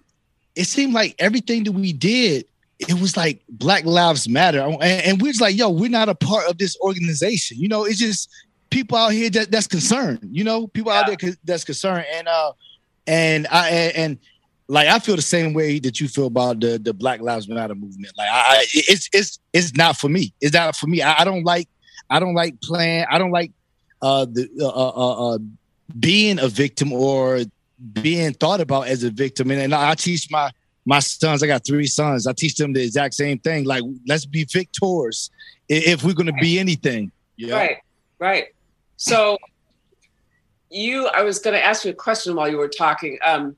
[0.58, 2.44] it seemed like everything that we did
[2.78, 6.14] it was like Black Lives Matter, and, and we're just like, yo, we're not a
[6.14, 7.58] part of this organization.
[7.58, 8.30] You know, it's just
[8.70, 10.20] people out here that, that's concerned.
[10.30, 12.52] You know, people out there that's concerned, and uh,
[13.06, 14.18] and I and, and
[14.68, 17.74] like I feel the same way that you feel about the the Black Lives Matter
[17.74, 18.12] movement.
[18.16, 20.32] Like I, it's it's it's not for me.
[20.40, 21.02] It's not for me.
[21.02, 21.68] I, I don't like
[22.10, 23.06] I don't like playing.
[23.10, 23.50] I don't like
[24.02, 25.38] uh the uh, uh, uh
[25.98, 27.40] being a victim or
[27.92, 29.50] being thought about as a victim.
[29.50, 30.50] And, and I teach my
[30.84, 31.42] my sons.
[31.42, 32.26] I got three sons.
[32.26, 33.64] I teach them the exact same thing.
[33.64, 35.30] Like let's be victors
[35.68, 37.12] if we're gonna be anything.
[37.36, 37.54] Yeah.
[37.54, 37.76] Right,
[38.18, 38.46] right.
[38.96, 39.38] So
[40.70, 43.18] you, I was going to ask you a question while you were talking.
[43.24, 43.56] Um,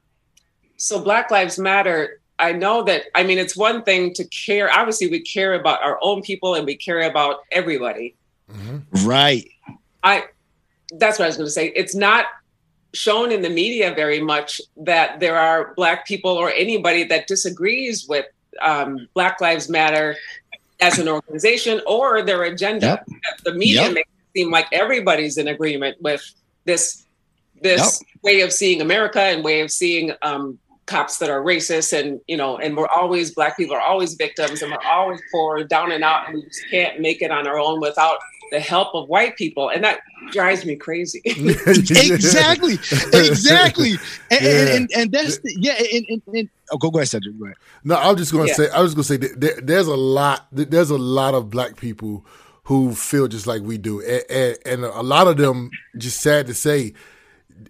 [0.77, 2.21] so Black Lives Matter.
[2.39, 3.05] I know that.
[3.15, 4.73] I mean, it's one thing to care.
[4.73, 8.15] Obviously, we care about our own people and we care about everybody.
[9.05, 9.49] Right.
[10.03, 10.25] I.
[10.93, 11.69] That's what I was going to say.
[11.69, 12.27] It's not
[12.93, 18.07] shown in the media very much that there are black people or anybody that disagrees
[18.09, 18.27] with
[18.61, 20.17] um, Black Lives Matter
[20.81, 23.05] as an organization or their agenda.
[23.45, 23.93] The media Yep.
[23.93, 26.23] makes it seem like everybody's in agreement with
[26.65, 27.05] this
[27.63, 32.21] this way of seeing America and way of seeing um, cops that are racist and
[32.27, 35.93] you know and we're always black people are always victims and we're always poor down
[35.93, 38.19] and out and we just can't make it on our own without
[38.51, 40.01] the help of white people and that
[40.33, 42.75] drives me crazy exactly.
[43.13, 43.93] Exactly.
[44.31, 44.49] And, Yeah.
[44.51, 45.75] and, and, and that's the, yeah.
[45.93, 47.39] And, and, and oh, go go ahead, Cedric.
[47.39, 47.57] Go ahead.
[47.85, 48.69] No, I'm just going to Yeah.
[48.69, 48.71] say.
[48.71, 50.47] I was going to say that there, there's a lot.
[50.53, 52.25] There's a lot of black people
[52.65, 56.47] who feel just like we do, and, and, and a lot of them, just sad
[56.47, 56.93] to say,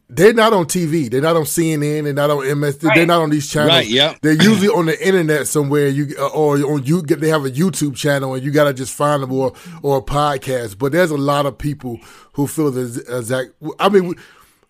[0.08, 1.10] they're not on TV.
[1.10, 2.04] They're not on CNN.
[2.04, 2.78] They're not on MS.
[2.78, 3.70] They're not on these channels.
[3.70, 4.18] Right, yep.
[4.22, 5.88] They're usually on the internet somewhere.
[5.88, 8.74] You uh, or on you get they have a YouTube channel and you got to
[8.74, 10.78] just find them or or a podcast.
[10.78, 11.98] But there's a lot of people
[12.34, 12.82] who feel the
[13.18, 13.50] exact.
[13.78, 14.08] I mean.
[14.08, 14.14] We,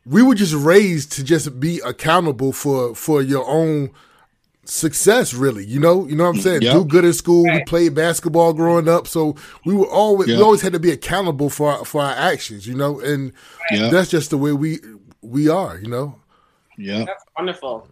[0.07, 3.91] we were just raised to just be accountable for for your own
[4.65, 6.73] success really you know you know what i'm saying Yep.
[6.73, 10.63] do good in school we played basketball growing up so we were always we always
[10.63, 13.33] had to be accountable for our, for our actions you know and
[13.73, 13.91] Yep.
[13.93, 14.79] that's just the way we
[15.23, 16.15] we are you know
[16.79, 17.05] Yeah.
[17.05, 17.87] that's wonderful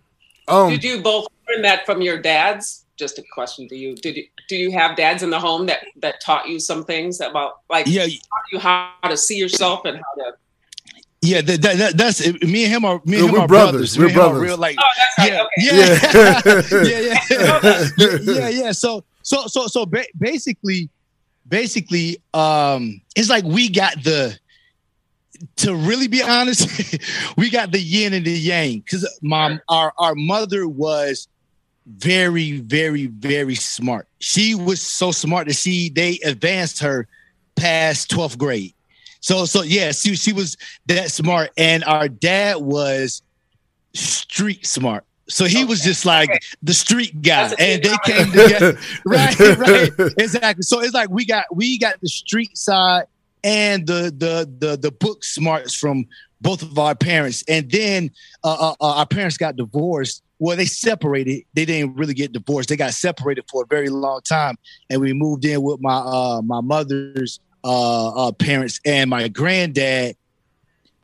[0.49, 4.17] um did you both learn that from your dads just a question to you did
[4.17, 7.61] you do you have dads in the home that that taught you some things about
[7.71, 8.05] like Yeah.
[8.07, 10.33] taught you how to see yourself and how to
[11.21, 11.41] Yeah.
[11.43, 13.97] That, that, that, that's me and him are me and Yeah, him we're brothers.
[13.97, 13.99] brothers.
[13.99, 14.43] We're Me are brothers.
[14.43, 18.73] real like oh that's right yeah, okay yeah, yeah, yeah, yeah, yeah, yeah.
[18.73, 20.89] So, so, so, so, ba- basically,
[21.47, 24.39] basically, um, it's like we got the.
[25.57, 27.01] To really be honest,
[27.37, 31.29] we got the yin and the yang because mom, our our mother was
[31.87, 34.09] very, very, very smart.
[34.19, 37.07] She was so smart that she they advanced her
[37.57, 38.75] past twelfth grade.
[39.21, 43.23] So, so yeah, she she was that smart, and our dad was
[43.95, 45.05] street smart.
[45.29, 46.39] So he was just like Okay.
[46.63, 48.79] the street guy, and they came together.
[49.05, 50.63] right, right, exactly.
[50.63, 53.05] So it's like we got we got the street side
[53.45, 56.07] and the the the the book smarts from
[56.41, 58.11] both of our parents, and then
[58.45, 60.23] uh, uh, uh, our parents got divorced.
[60.39, 61.43] Well, they separated.
[61.55, 62.69] They didn't really get divorced.
[62.69, 64.57] They got separated for a very long time,
[64.89, 70.17] and we moved in with my uh, my mother's uh, uh, parents and my granddad.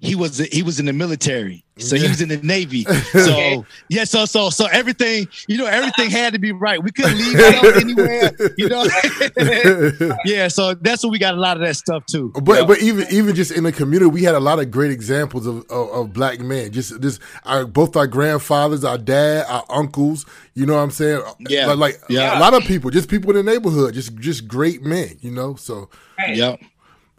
[0.04, 2.86] He was he was in the military, so he was in the navy.
[3.12, 3.62] So Okay.
[3.88, 6.82] yeah, so so so everything you know, everything had to be right.
[6.82, 10.16] We couldn't leave it out anywhere, you know.
[10.24, 12.32] yeah, so that's what we got a lot of that stuff too.
[12.42, 15.46] But but even even just in the community, we had a lot of great examples
[15.46, 16.72] of, of, of black men.
[16.72, 20.26] Just just our both our grandfathers, our dad, our uncles.
[20.54, 21.20] You know what I'm saying?
[21.48, 21.66] Yeah.
[21.72, 22.38] like, like Yeah.
[22.38, 25.16] a lot of people, just people in the neighborhood, just just great men.
[25.20, 25.88] You know, so
[26.18, 26.36] right.
[26.36, 26.60] Yep.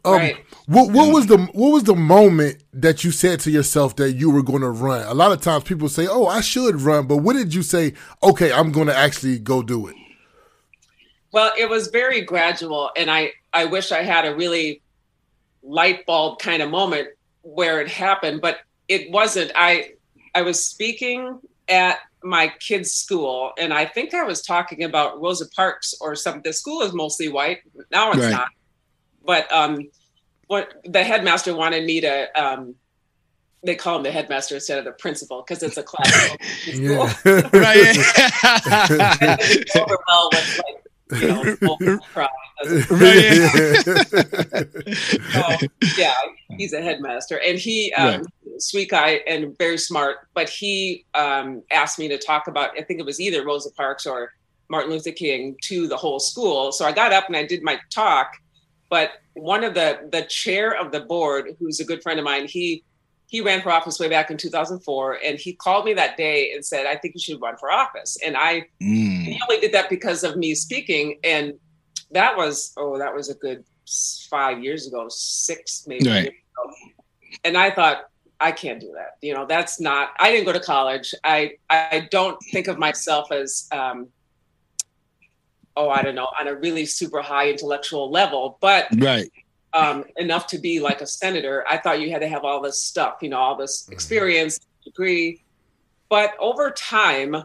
[0.06, 0.38] Um, Right.
[0.68, 4.30] what what was the what was the moment that you said to yourself that you
[4.30, 5.06] were going to run?
[5.08, 7.94] A lot of times people say, "Oh, I should run," but what did you say?
[8.24, 9.96] Okay, I'm going to actually go do it.
[11.32, 14.82] Well, it was very gradual, and I I wish I had a really
[15.64, 17.10] light bulb kind of moment
[17.42, 19.52] where it happened, but it wasn't.
[19.56, 19.92] I
[20.34, 25.48] I was speaking at my kids' school, and I think I was talking about Rosa
[25.50, 26.42] Parks or something.
[26.44, 27.60] The school is mostly white
[27.92, 28.32] now; it's Right.
[28.32, 28.48] not.
[29.26, 29.90] But um,
[30.48, 32.76] what the headmaster wanted me to um,
[33.64, 36.38] they call him the headmaster instead of the principal because it's a class.
[36.68, 37.12] Yeah.
[37.54, 37.98] Right.
[39.76, 42.28] overwhelmed with like you know, vocal fry
[42.64, 42.84] doesn't
[45.32, 45.68] so,
[45.98, 46.14] yeah,
[46.58, 48.26] he's a headmaster, and he, um,
[48.58, 50.28] sweet guy and very smart.
[50.34, 54.06] But he um, asked me to talk about, I think it was either Rosa Parks
[54.06, 54.32] or
[54.70, 56.72] Martin Luther King to the whole school.
[56.72, 58.32] So I got up and I did my talk.
[58.90, 62.48] But one of the the chair of the board, who's a good friend of mine,
[62.48, 62.84] he
[63.28, 66.64] he ran for office way back in 2004, and he called me that day and
[66.64, 69.24] said, "I think you should run for office." And I Mm.
[69.26, 71.54] he only did that because of me speaking, and
[72.12, 73.64] that was oh, that was a good
[74.30, 76.10] five years ago, six maybe.
[76.10, 76.28] Right.
[76.28, 76.74] ago.
[77.44, 78.06] And I thought
[78.40, 79.12] I can't do that.
[79.22, 80.12] You know, that's not.
[80.20, 81.14] I didn't go to college.
[81.24, 83.68] I I don't think of myself as.
[83.72, 84.10] Um,
[85.78, 89.30] Oh, I don't know, on a really super high intellectual level, but Right.
[89.74, 91.66] um, enough to be like a senator.
[91.70, 95.44] I thought you had to have all this stuff, you know, all this experience, degree.
[96.08, 97.44] But over time,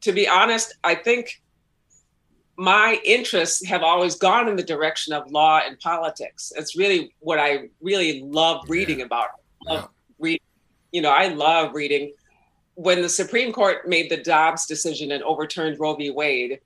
[0.00, 1.42] to be honest, I think
[2.56, 6.52] my interests have always gone in the direction of law and politics.
[6.56, 9.28] It's really what I really love reading about.
[9.66, 10.40] Love read,
[10.92, 12.14] you know, I love reading.
[12.74, 16.10] When the Supreme Court made the Dobbs decision and overturned Roe v.
[16.10, 16.60] Wade,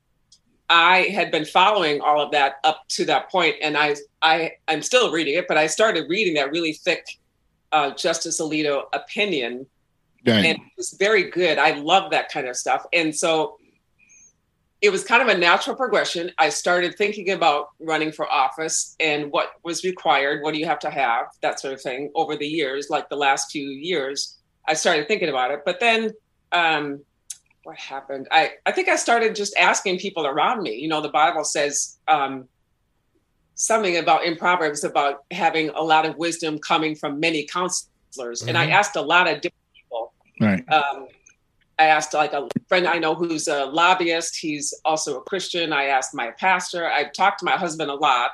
[0.71, 4.83] I had been following all of that up to that point, and I I I'm
[4.83, 7.05] still reading it, but I started reading that really thick
[7.73, 9.67] uh, Justice Alito opinion,
[10.27, 10.45] Right.
[10.45, 11.59] and was very good.
[11.59, 13.59] I love that kind of stuff, and so
[14.81, 16.31] it was kind of a natural progression.
[16.39, 20.79] I started thinking about running for office and what was required, what do you have
[20.79, 22.11] to have, that sort of thing.
[22.15, 26.13] Over the years, like the last few years, I started thinking about it, but then.
[26.53, 27.05] Um,
[27.65, 28.27] what happened?
[28.31, 30.75] I, I think I started just asking people around me.
[30.77, 32.49] You know, the Bible says um,
[33.55, 38.43] something about in Proverbs about having a lot of wisdom coming from many counselors.
[38.43, 38.73] And I Mhm.
[38.73, 40.15] asked a lot of different people.
[40.41, 40.65] Right.
[40.73, 41.09] Um,
[41.79, 44.37] I asked like a friend I know who's a lobbyist.
[44.37, 45.73] He's also a Christian.
[45.73, 46.87] I asked my pastor.
[46.91, 48.33] I talked to my husband a lot.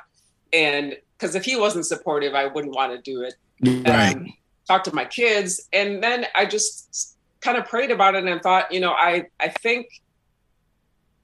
[0.53, 4.15] And because if he wasn't supportive, I wouldn't want to do it Right.
[4.15, 4.33] um,
[4.67, 7.16] talked to my kids and then i just
[7.47, 9.87] kind of prayed about it and thought you know i i think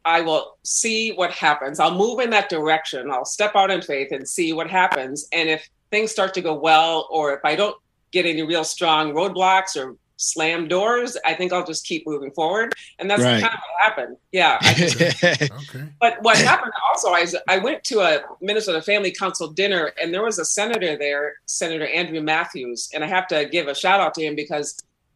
[0.06, 1.80] i will see what happens.
[1.80, 3.10] I'll move in that direction.
[3.10, 5.28] I'll step out in faith and see what happens.
[5.32, 5.62] And if
[5.92, 7.78] things start to go well or if i don't
[8.12, 12.74] get any real strong roadblocks or slam doors i think i'll just keep moving forward.
[13.00, 13.42] And that's Right.
[13.42, 14.18] kind of what happened.
[14.32, 15.00] Yeah I just-
[16.04, 20.24] but what happened also is I went to a Minnesota Family Council dinner and there
[20.30, 24.14] was a senator there, Senator Andrew Mathews, and I have to give a shout out
[24.16, 24.68] to him because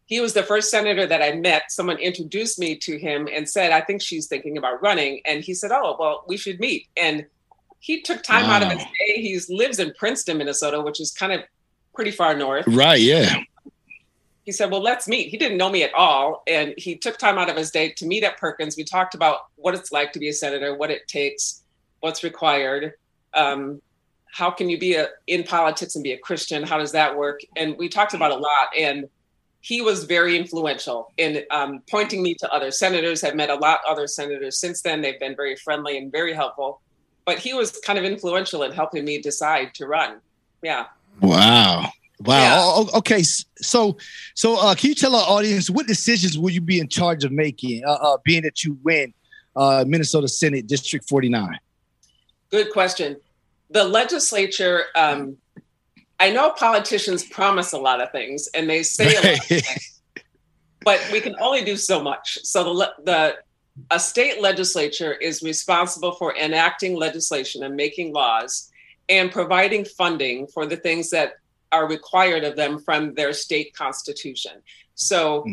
[0.08, 1.72] he was the first senator that I met.
[1.72, 5.53] Someone introduced me to him and said, "I think she's thinking about running," and he
[5.53, 7.26] said, "Oh, well, we should meet." And
[7.80, 9.22] he took time out of his day.
[9.22, 11.41] He lives in Princeton, Minnesota, which is kind of
[11.93, 12.99] pretty far north Right.
[12.99, 13.41] Yeah.
[14.43, 15.30] he said, Well, let's meet.
[15.30, 16.43] He didn't know me at all.
[16.47, 18.78] And he took time out of his day to meet at Perkins.
[18.78, 21.64] We talked about what it's like to be a senator, what it takes,
[21.99, 22.93] what's required.
[23.34, 23.82] Um,
[24.32, 26.64] how can you be a, in politics and be a Christian?
[26.64, 27.41] How does that work?
[27.55, 28.70] And we talked about a lot.
[28.78, 29.10] And
[29.68, 33.22] he was very influential in um, pointing me to other senators.
[33.22, 35.01] I've met a lot other senators since then.
[35.01, 36.80] They've been very friendly and very helpful.
[37.26, 40.22] But he was kind of influential in helping me decide to run.
[40.61, 40.86] Yeah.
[41.20, 41.91] Wow.
[42.22, 42.86] Wow.
[42.88, 42.97] Yeah.
[42.99, 43.24] Okay.
[43.24, 43.97] So,
[44.36, 47.34] so uh, can you tell our audience what decisions will you be in charge of
[47.34, 49.13] making, uh, uh, being that you win
[49.57, 51.59] uh, Minnesota Senate District 49?
[52.51, 53.18] Good question.
[53.70, 55.36] The legislature, um,
[56.20, 60.01] I know politicians promise a lot of things and they say a lot of things,
[60.84, 62.39] but we can only do so much.
[62.43, 63.36] So the the
[63.91, 68.72] a state legislature is responsible for enacting legislation and making laws
[69.07, 71.34] and providing funding for the things that
[71.72, 74.53] are required of them from their state constitution.
[74.95, 75.45] So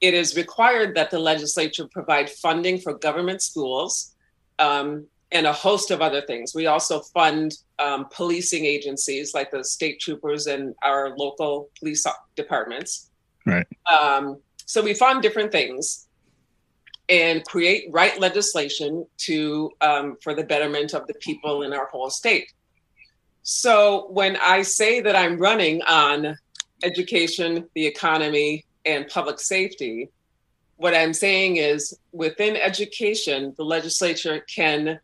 [0.00, 4.14] it is required that the legislature provide funding for government schools
[4.58, 6.54] um, and a host of other things.
[6.54, 13.10] We also fund um, policing agencies like the state troopers and our local police departments.
[13.44, 13.66] Right.
[13.90, 16.06] Um, so we fund different things
[17.08, 22.10] and create right legislation to um, for the betterment of the people in our whole
[22.10, 22.52] state.
[23.42, 26.36] So when I say that I'm running on
[26.82, 30.10] education, the economy, and public safety,
[30.76, 35.00] what I'm saying is within education, the legislature can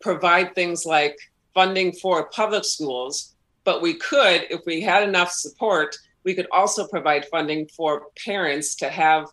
[0.00, 1.16] provide things like
[1.54, 3.34] funding for public schools,
[3.64, 8.74] but we could, if we had enough support, we could also provide funding for parents
[8.76, 9.26] to have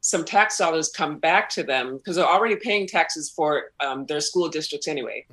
[0.00, 4.20] some tax dollars come back to them because they're already paying taxes for um, their
[4.20, 5.24] school districts anyway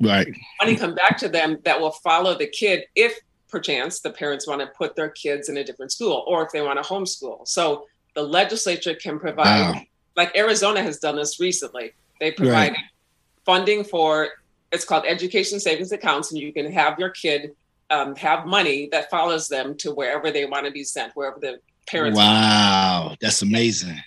[0.00, 0.28] Right.
[0.60, 3.18] money come back to them that will follow the kid if
[3.48, 6.60] perchance the parents want to put their kids in a different school or if they
[6.62, 7.48] want to homeschool.
[7.48, 9.82] So the legislature can provide, Wow.
[10.16, 11.92] like Arizona has done this recently.
[12.20, 12.76] They provided
[13.46, 14.28] funding for
[14.72, 17.54] it's called education savings accounts, and you can have your kid
[17.90, 21.60] um, have money that follows them to wherever they want to be sent, wherever the
[21.86, 22.18] parents.
[22.18, 23.98] Wow, that's amazing.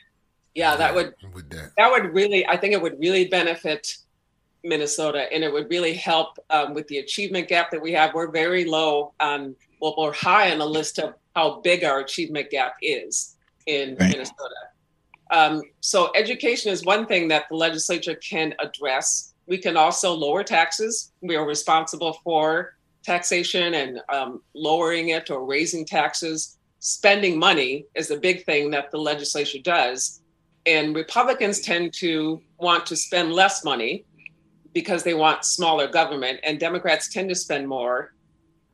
[0.54, 1.72] Yeah, that would with that.
[1.78, 3.98] that would really, I think it would really benefit
[4.64, 8.14] Minnesota, and it would really help um, with the achievement gap that we have.
[8.14, 12.50] We're very low on, well, we're high on the list of how big our achievement
[12.50, 13.38] gap is
[13.68, 14.10] in Right.
[14.10, 14.56] Minnesota.
[15.32, 19.29] Um, so education is one thing that the legislature can address.
[19.50, 21.12] We can also lower taxes.
[21.22, 26.58] We are responsible for taxation and um, lowering it or raising taxes.
[26.80, 30.22] Spending money is a big thing that the legislature does.
[30.66, 34.06] And Republicans tend to want to spend less money
[34.74, 38.14] because they want smaller government, and Democrats tend to spend more.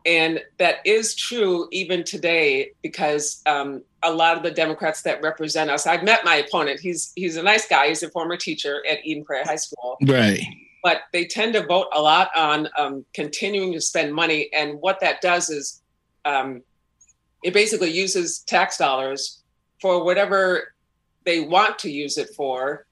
[0.05, 5.71] And that is true even today because um, a lot of the Democrats that represent
[5.71, 6.79] us, I've met my opponent.
[6.79, 7.87] He's he's a nice guy.
[7.87, 10.43] He's a former teacher at Eden Prairie High School Right.
[10.85, 14.51] But they tend to vote a lot on um, continuing to spend money.
[14.53, 15.81] And what that does is
[16.25, 16.61] um,
[17.43, 19.41] it basically uses tax dollars
[19.81, 20.75] for whatever
[21.23, 22.85] they want to use it for.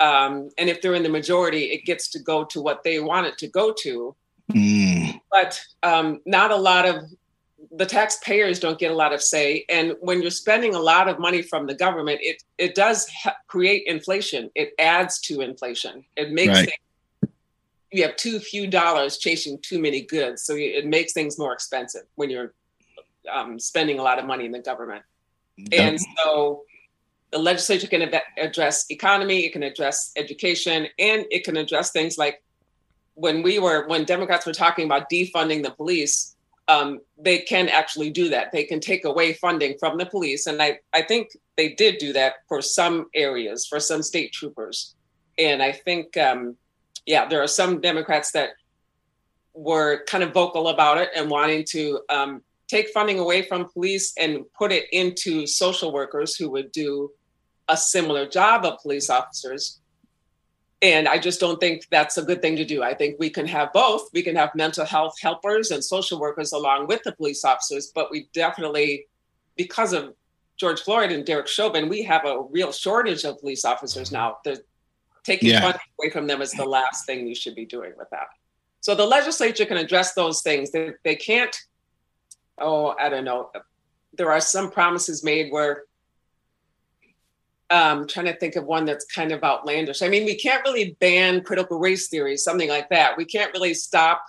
[0.00, 3.28] Um, and if they're in the majority, it gets to go to what they want
[3.28, 4.16] it to go to.
[4.50, 7.04] Mm, But um, not a lot of
[7.70, 9.64] the taxpayers don't get a lot of say.
[9.68, 13.36] And when you're spending a lot of money from the government, it it does ha-
[13.46, 14.50] create inflation.
[14.56, 16.04] It adds to inflation.
[16.16, 16.68] It makes Right.
[16.68, 16.78] things,
[17.92, 22.02] you have too few dollars chasing too many goods, so it makes things more expensive
[22.14, 22.54] when you're
[23.32, 25.02] um, spending a lot of money in the government.
[25.70, 26.62] And so
[27.30, 32.42] the legislature can address economy, it can address education, and it can address things like
[33.14, 36.36] when we were when Democrats were talking about defunding the police,
[36.68, 38.52] um, they can actually do that.
[38.52, 42.12] They can take away funding from the police, and I I think they did do
[42.14, 44.94] that for some areas for some state troopers,
[45.38, 46.56] and I think um,
[47.06, 48.50] yeah, there are some Democrats that
[49.54, 54.14] were kind of vocal about it and wanting to um, take funding away from police
[54.18, 57.10] and put it into social workers who would do
[57.68, 59.80] a similar job of police officers.
[60.80, 62.82] And I just don't think that's a good thing to do.
[62.82, 64.08] I think we can have both.
[64.12, 68.10] We can have mental health helpers and social workers along with the police officers, but
[68.10, 69.06] we definitely,
[69.56, 70.14] because of
[70.56, 74.38] George Floyd and Derek Chauvin, we have a real shortage of police officers now.
[75.24, 75.60] Taking Yeah.
[75.60, 78.28] funding away from them is the last thing you should be doing with that.
[78.80, 80.72] So the legislature can address those things.
[80.72, 81.56] They, they can't,
[82.58, 83.50] oh, I don't know.
[84.14, 85.84] There are some promises made where
[87.70, 90.02] um trying to think of one that's kind of outlandish.
[90.02, 93.16] I mean, we can't really ban critical race theory, something like that.
[93.16, 94.24] We can't really stop.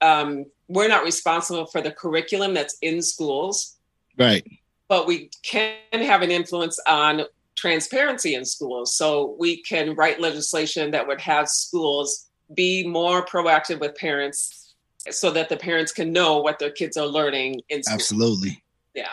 [0.00, 3.76] Um, we're not responsible for the curriculum that's in schools,
[4.16, 4.46] right.
[4.86, 7.22] but we can have an influence on
[7.58, 8.94] transparency in schools.
[8.94, 14.74] So we can write legislation that would have schools be more proactive with parents
[15.10, 17.94] so that the parents can know what their kids are learning in school.
[17.94, 18.62] Absolutely.
[18.94, 19.08] Yeah.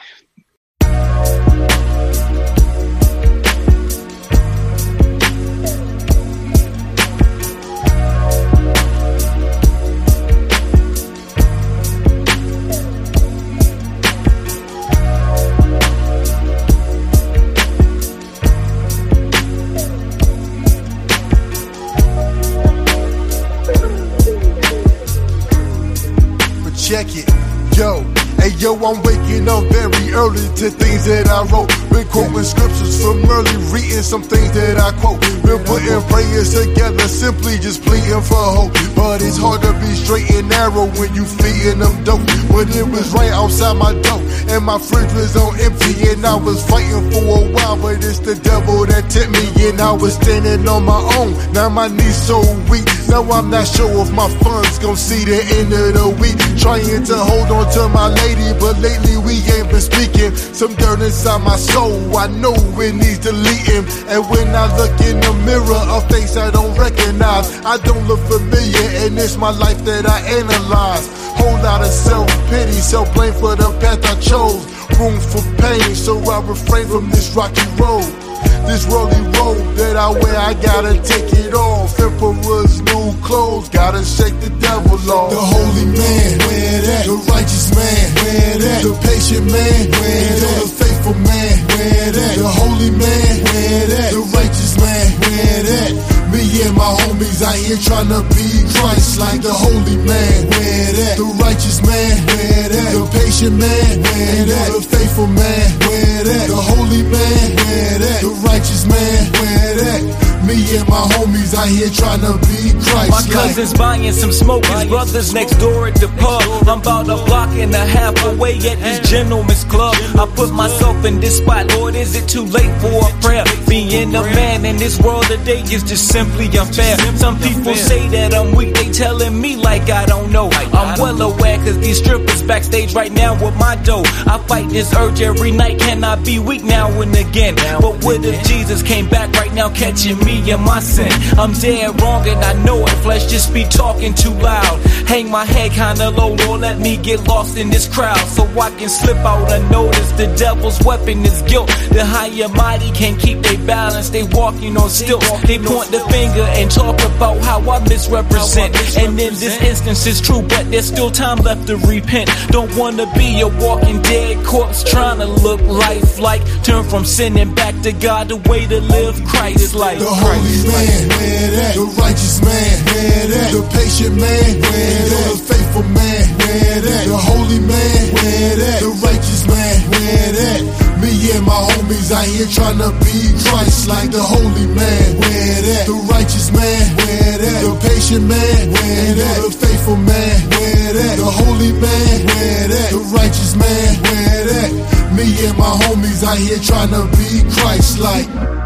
[26.85, 27.27] Check it,
[27.75, 28.03] yo.
[28.37, 31.71] Hey yo, I'm waking up very early to things that I wrote.
[32.15, 35.19] Quoting scriptures from early, reading some things that I quote.
[35.43, 38.71] Been putting prayers together, simply just pleading for hope.
[38.95, 42.23] But it's hard to be straight and narrow when you feeding them dope.
[42.47, 46.39] But it was right outside my door, and my fridge was on empty, and I
[46.39, 47.75] was fighting for a while.
[47.83, 51.35] But it's the devil that tipped me, and I was standing on my own.
[51.51, 52.39] Now my knees so
[52.71, 52.87] weak.
[53.11, 56.39] Now I'm not sure if my funds gon' see the end of the week.
[56.55, 60.31] Trying to hold on to my lady, but lately we ain't been speaking.
[60.55, 63.85] Some dirt inside my soul, I know it needs deleting.
[64.11, 67.47] And when I look in the mirror, a face I don't recognize.
[67.65, 71.07] I don't look familiar, and it's my life that I analyze.
[71.39, 74.65] Whole lot of self pity, self blame for the path I chose.
[74.99, 78.24] Room for pain, so I refrain from this rocky road.
[78.67, 81.99] This rolly road that I wear, I gotta take it off.
[81.99, 85.29] Emperor's new clothes, gotta shake the devil off.
[85.31, 87.05] The holy man, where that?
[87.05, 88.81] The righteous man, where that?
[88.83, 90.57] The patient man, where that?
[90.61, 92.35] The faithful man, where that?
[92.37, 94.11] The holy man, where that?
[94.11, 96.14] The righteous man, where that?
[96.35, 98.43] Me and my homies out here trying to be
[98.75, 101.15] Christ like the holy man, where that?
[101.15, 102.91] The righteous man, where that?
[102.91, 104.67] The patient man, where that?
[104.75, 106.47] The faithful man, where that?
[106.51, 108.19] The holy man, where that?
[108.19, 110.34] The righteous man, where that?
[110.45, 113.09] Me and my homies out here trying to be Christ.
[113.09, 116.43] My cousins buying some smoke, his brothers next door at the pub.
[116.67, 119.95] I'm about a block and a half away at this gentleman's club.
[120.15, 123.43] I put myself in this spot, Lord, is it too late for a prayer?
[123.67, 126.95] Being a man in this world today is just simply unfair.
[127.17, 130.49] Some people say that I'm weak, they telling me like I don't know.
[130.51, 134.03] I'm well aware, cause these strippers backstage right now with my dough.
[134.27, 137.55] I fight this urge every night, can I be weak now and again?
[137.55, 141.11] But what if Jesus came back right now, catching me in my sin?
[141.37, 144.79] I'm dead wrong and I know it, flesh just be talking too loud.
[145.07, 148.71] Hang my head kinda low, Lord, let me get lost in this crowd so I
[148.71, 150.17] can slip out unnoticed.
[150.17, 151.67] The devil's weapon is guilt.
[151.91, 155.29] The higher mighty can't keep their balance, they walking on stilts.
[155.41, 158.75] They point the finger and talk about how I misrepresent.
[158.97, 162.29] And in this instance, it's true, but there's still time left to repent.
[162.49, 166.41] Don't wanna be a walking dead corpse trying to look lifelike.
[166.63, 169.99] Turn from sinning back to God, the way to live Christ like.
[170.15, 171.75] The holy man, where that?
[171.75, 173.49] The righteous man, where that?
[173.51, 175.27] The patient man, where that?
[175.27, 177.03] The faithful man, where that?
[177.11, 178.79] The holy man, where that?
[178.79, 180.59] The righteous man, where that?
[181.03, 185.59] Me and my homies out here trying to be Christ like the holy man, where
[185.67, 185.83] that?
[185.83, 187.59] The righteous man, where that?
[187.59, 189.35] The patient man, where that?
[189.43, 191.15] The faithful man, where that?
[191.19, 192.87] The holy man, where that?
[192.95, 194.69] The righteous man, where that?
[195.11, 198.63] Me and my homies out here trying to be Christ like.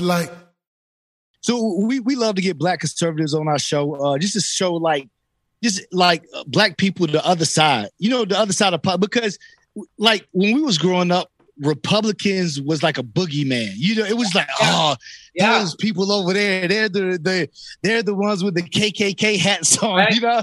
[0.00, 0.30] Like.
[1.40, 4.74] So we, we love to get black conservatives on our show, uh, just to show
[4.74, 5.08] like
[5.62, 9.00] just like uh, black people the other side, you know, the other side of pop
[9.00, 9.38] because
[9.98, 11.30] like when we was growing up,
[11.60, 13.72] Republicans was like a boogeyman.
[13.76, 14.96] You know, it was like, oh,
[15.34, 15.58] Yeah.
[15.58, 17.48] those people over there, they're the, the
[17.82, 19.96] they're the ones with the KKK hats on.
[19.96, 20.14] Right.
[20.14, 20.42] You know,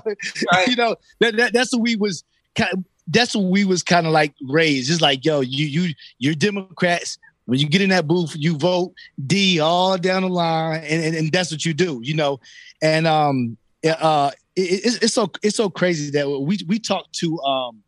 [0.51, 0.67] Right.
[0.67, 2.23] you know that, that that's what we was
[2.55, 2.73] kind.
[2.73, 4.89] Of, that's what we was kind of like raised.
[4.89, 7.17] It's like, yo, you you you're Democrats.
[7.45, 8.93] When you get in that booth, you vote
[9.25, 12.39] D all down the line, and, and, and that's what you do, you know.
[12.81, 17.39] And um, uh, it, it's, it's so it's so crazy that we we talked to
[17.41, 17.83] um,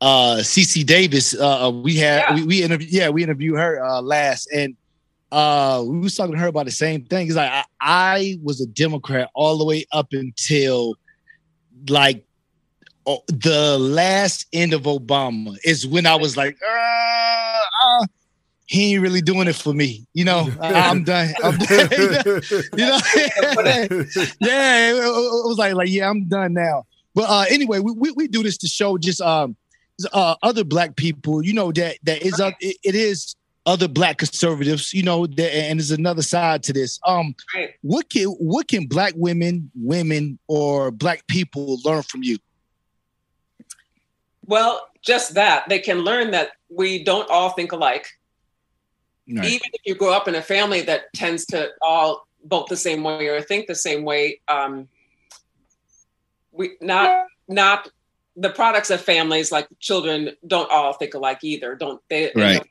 [0.00, 1.34] uh, CC Davis.
[1.34, 2.34] Uh, we had Yeah.
[2.34, 4.76] we, we interviewed yeah we interviewed her uh, last, and
[5.32, 7.26] uh, we was talking to her about the same thing.
[7.28, 10.94] It's like I, I was a Democrat all the way up until
[11.88, 12.24] like
[13.28, 18.06] the last end of Obama is when I was like, uh, uh,
[18.70, 20.06] he ain't really doing it for me.
[20.14, 21.34] You know, I'm done.
[21.42, 21.88] I'm done.
[21.90, 23.00] you know,
[24.40, 26.84] yeah, it, was like, like, yeah, I'm done now.
[27.12, 29.56] But uh, anyway, we, we, we do this to show just um
[30.12, 33.34] uh, other black people, you know, that that is uh, it, it is
[33.66, 37.00] other black conservatives, you know, that, and there's another side to this.
[37.04, 37.74] Um, Right.
[37.82, 42.38] what can what can black women, women, or black people learn from you?
[44.46, 48.06] Well, just that they can learn that we don't all think alike.
[49.32, 49.44] Right.
[49.46, 53.02] Even if you grow up in a family that tends to all vote the same
[53.02, 54.88] way or think the same way, um,
[56.52, 57.88] we not not
[58.36, 61.74] the products of families like children don't all think alike either.
[61.74, 62.32] Don't they?
[62.34, 62.54] Right.
[62.54, 62.66] End up,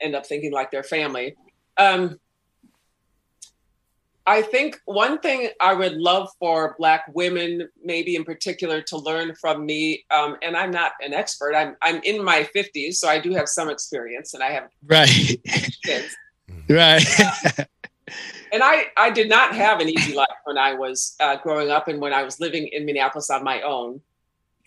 [0.00, 1.34] end up thinking like their family.
[1.76, 2.20] Um,
[4.26, 9.34] I think one thing I would love for Black women, maybe in particular, to learn
[9.34, 11.54] from me, um, and I'm not an expert.
[11.54, 15.10] I'm I'm in my 50s, so I do have some experience, and I have Right.
[15.84, 16.16] kids.
[16.68, 17.04] right.
[18.52, 21.88] And I I did not have an easy life when I was uh, growing up,
[21.88, 24.00] and when I was living in Minneapolis on my own,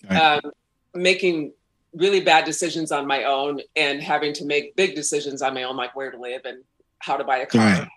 [0.09, 0.17] Right.
[0.43, 0.51] um,
[0.93, 1.53] making
[1.93, 5.77] really bad decisions on my own, and having to make big decisions on my own,
[5.77, 6.63] like where to live and
[6.99, 7.61] how to buy a car.
[7.61, 7.87] Right.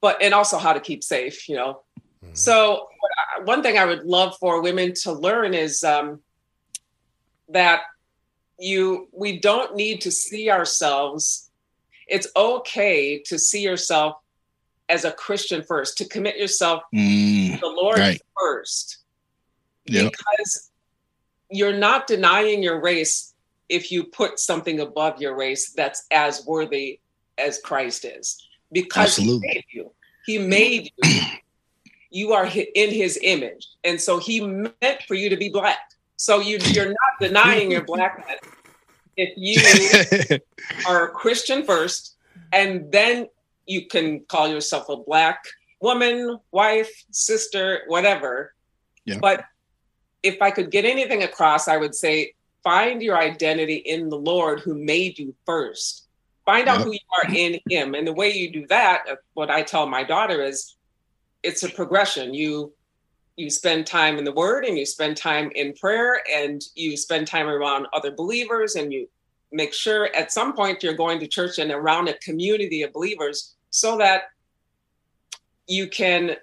[0.00, 1.82] But and also how to keep safe, you know.
[2.32, 2.88] So
[3.36, 6.22] I- one thing I would love for women to learn is um,
[7.48, 7.82] that
[8.58, 11.50] you we don't need to see ourselves.
[12.06, 14.16] It's okay to see yourself
[14.88, 18.20] as a Christian first, to commit yourself Mm, to the Lord right.
[18.38, 18.98] first,
[19.86, 20.12] Yep.
[20.12, 20.70] because
[21.50, 23.34] you're not denying your race
[23.68, 27.00] if you put something above your race that's as worthy
[27.38, 28.36] as Christ is.
[28.72, 29.48] Because Absolutely.
[29.48, 29.90] he made you.
[30.26, 31.20] He made you.
[32.12, 33.68] You are in his image.
[33.84, 35.78] And so he meant for you to be black.
[36.16, 38.40] So you, you're not denying your blackness
[39.16, 40.38] if you
[40.88, 42.16] are a Christian first,
[42.52, 43.28] and then
[43.66, 45.44] you can call yourself a black
[45.80, 48.54] woman, wife, sister, whatever.
[49.04, 49.18] Yeah.
[49.20, 49.44] But
[50.22, 54.60] if I could get anything across, I would say find your identity in the Lord
[54.60, 56.06] who made you first.
[56.50, 56.86] Find out Yep.
[56.86, 57.94] who you are in Him.
[57.94, 60.74] And the way you do that, uh, what I tell my daughter is
[61.44, 62.34] it's a progression.
[62.34, 62.72] You
[63.36, 67.28] you spend time in the word and you spend time in prayer and you spend
[67.28, 69.08] time around other believers and you
[69.52, 73.54] make sure at some point you're going to church and around a community of believers
[73.70, 74.24] so that
[75.68, 76.34] you can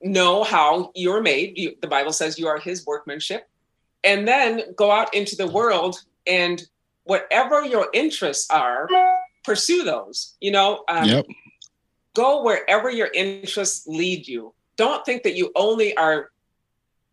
[0.00, 1.58] know how you're made.
[1.58, 3.48] You, the Bible says you are his workmanship.
[4.04, 5.96] And then go out into the world
[6.28, 6.62] and
[7.04, 8.88] whatever your interests are,
[9.44, 10.34] pursue those.
[10.40, 11.26] You know, um, yep.
[12.14, 14.54] go wherever your interests lead you.
[14.76, 16.30] Don't think that you only are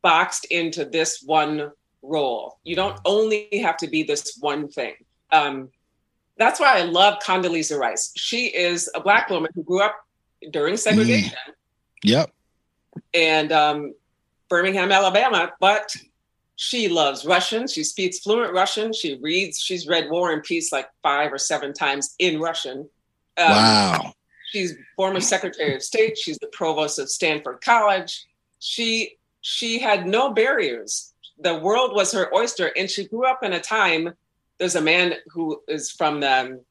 [0.02, 1.72] boxed into this one
[2.02, 2.60] role.
[2.64, 4.94] You don't only have to be this one thing.
[5.32, 5.70] Um,
[6.38, 8.14] that's why I love Condoleezza Rice.
[8.16, 9.96] She is a black woman who grew up
[10.52, 11.38] during segregation
[12.04, 12.32] Yep.
[13.14, 13.94] and um,
[14.48, 15.94] Birmingham, Alabama, but
[16.62, 17.70] she loves Russian.
[17.70, 18.92] She speaks fluent Russian.
[18.92, 22.80] She reads, she's read War and Peace like five or seven times in Russian.
[23.38, 24.14] Um, wow.
[24.52, 26.18] She's former Secretary of State.
[26.18, 28.28] She's the provost of Stanford College.
[28.60, 31.14] She she had no barriers.
[31.38, 34.14] The world was her oyster, and she grew up in a time.
[34.58, 36.62] There's a man who is from the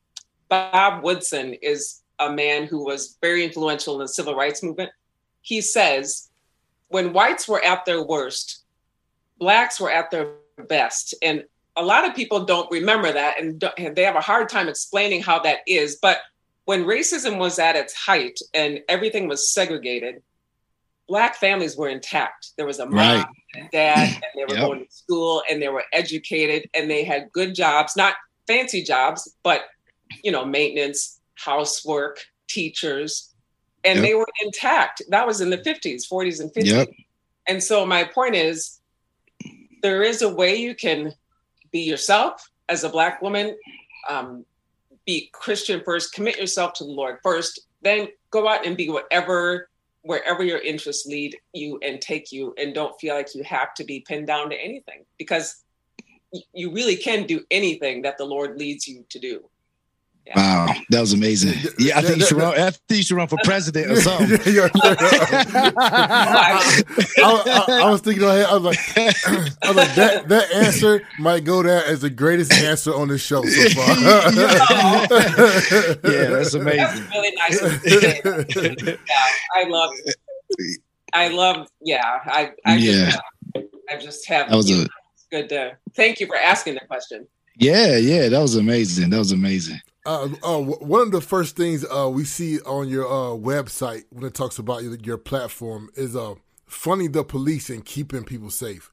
[0.50, 4.90] Bob Woodson is a man who was very influential in the civil rights movement.
[5.40, 6.28] He says,
[6.88, 8.64] when whites were at their worst,
[9.38, 10.32] blacks were at their
[10.68, 11.44] best, and
[11.76, 14.68] a lot of people don't remember that, and don't- and they have a hard time
[14.68, 15.96] explaining how that is.
[15.96, 16.20] But
[16.64, 20.22] when racism was at its height and everything was segregated,
[21.06, 22.48] black families were intact.
[22.56, 23.26] There was a mom Right.
[23.54, 24.66] and dad, and they were Yep.
[24.66, 28.16] going to school and they were educated and they had good jobs, not
[28.46, 29.68] fancy jobs, but
[30.22, 33.32] you know, maintenance, housework, teachers,
[33.84, 34.04] and Yep.
[34.04, 35.02] they were intact.
[35.08, 36.72] That was in the 50s, 40s, and 50s.
[36.72, 36.88] Yep.
[37.46, 38.77] And so my point is
[39.82, 41.12] there is a way you can
[41.70, 43.56] be yourself as a black woman
[44.08, 44.44] um,
[45.06, 49.68] be christian first commit yourself to the lord first then go out and be whatever
[50.02, 53.84] wherever your interests lead you and take you and don't feel like you have to
[53.84, 55.64] be pinned down to anything because
[56.52, 59.48] you really can do anything that the lord leads you to do
[60.36, 60.74] Wow.
[60.90, 61.54] That was amazing.
[61.78, 62.52] Yeah, I think you should run.
[62.58, 64.38] I think you should run for president or something.
[64.52, 65.72] Yeah, yeah.
[65.78, 66.82] I,
[67.18, 71.44] I- I was thinking, in I was like, I was like, that that answer might
[71.44, 73.88] go down as the greatest answer on the show so far.
[76.12, 76.78] yeah, that's amazing.
[76.78, 78.76] that's really nice of you to say.
[79.08, 79.26] yeah
[79.56, 79.90] i love
[81.14, 83.10] i love yeah i i Yeah.
[83.10, 83.20] just
[83.90, 84.86] i just have That was a
[85.30, 87.26] good to thank you for asking the question
[87.60, 88.28] yeah, yeah.
[88.28, 89.10] That was amazing.
[89.10, 89.80] That was amazing.
[90.06, 94.24] Uh, uh, one of the first things uh, we see on your uh, website when
[94.24, 96.34] it talks about your, your platform is uh,
[96.66, 98.90] funding the police and keeping people safe.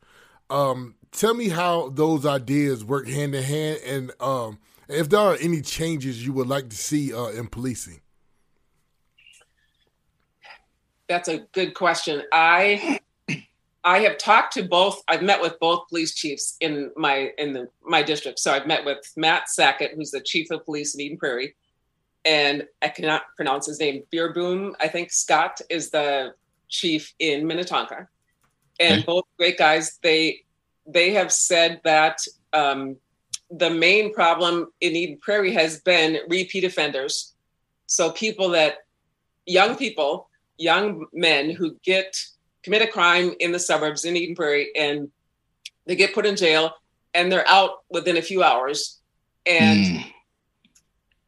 [0.49, 5.37] Um, tell me how those ideas work hand in hand, and um, if there are
[5.39, 8.01] any changes you would like to see uh, in policing.
[11.07, 12.23] That's a good question.
[12.31, 12.99] I
[13.85, 15.03] I have talked to both.
[15.07, 18.39] I've met with both police chiefs in my in the my district.
[18.39, 21.55] So I've met with Matt Sackett, who's the chief of police in Eden Prairie,
[22.25, 24.03] and I cannot pronounce his name.
[24.11, 26.33] Boerboom, I think Scott is the
[26.67, 28.09] chief in Minnetonka,
[28.79, 29.05] and Okay.
[29.05, 29.99] both great guys.
[30.01, 30.41] They
[30.87, 32.19] they have said that
[32.53, 32.97] um,
[33.51, 37.35] the main problem in Eden Prairie has been repeat offenders.
[37.85, 38.77] So people that
[39.45, 42.17] young people young men who get
[42.65, 45.09] commit a crime in the suburbs in Eden Prairie and
[45.85, 46.71] they get put in jail
[47.13, 48.99] and they're out within a few hours.
[49.45, 50.13] And Mm.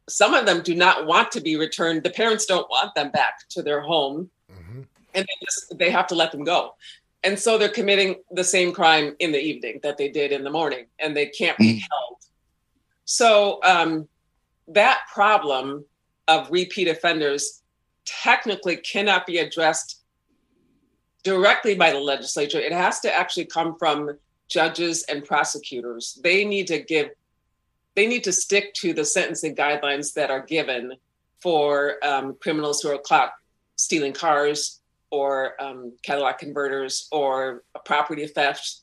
[0.08, 2.02] some of them do not want to be returned.
[2.02, 4.86] The parents don't want them back to their home Mhm.
[5.14, 6.74] and they just they have to let them go.
[7.22, 10.50] And so they're committing the same crime in the evening that they did in the
[10.50, 11.82] morning and they can't be Mm.
[11.90, 12.16] held.
[13.04, 14.08] So um,
[14.66, 15.86] that problem
[16.26, 17.62] of repeat offenders
[18.04, 19.97] technically cannot be addressed
[21.32, 22.60] directly by the legislature.
[22.68, 23.98] It has to actually come from
[24.56, 26.04] judges and prosecutors.
[26.22, 27.08] They need to give,
[27.96, 30.82] they need to stick to the sentencing guidelines that are given
[31.44, 33.32] for um, criminals who are caught
[33.76, 38.80] stealing cars, or um, catalytic converters or property theft.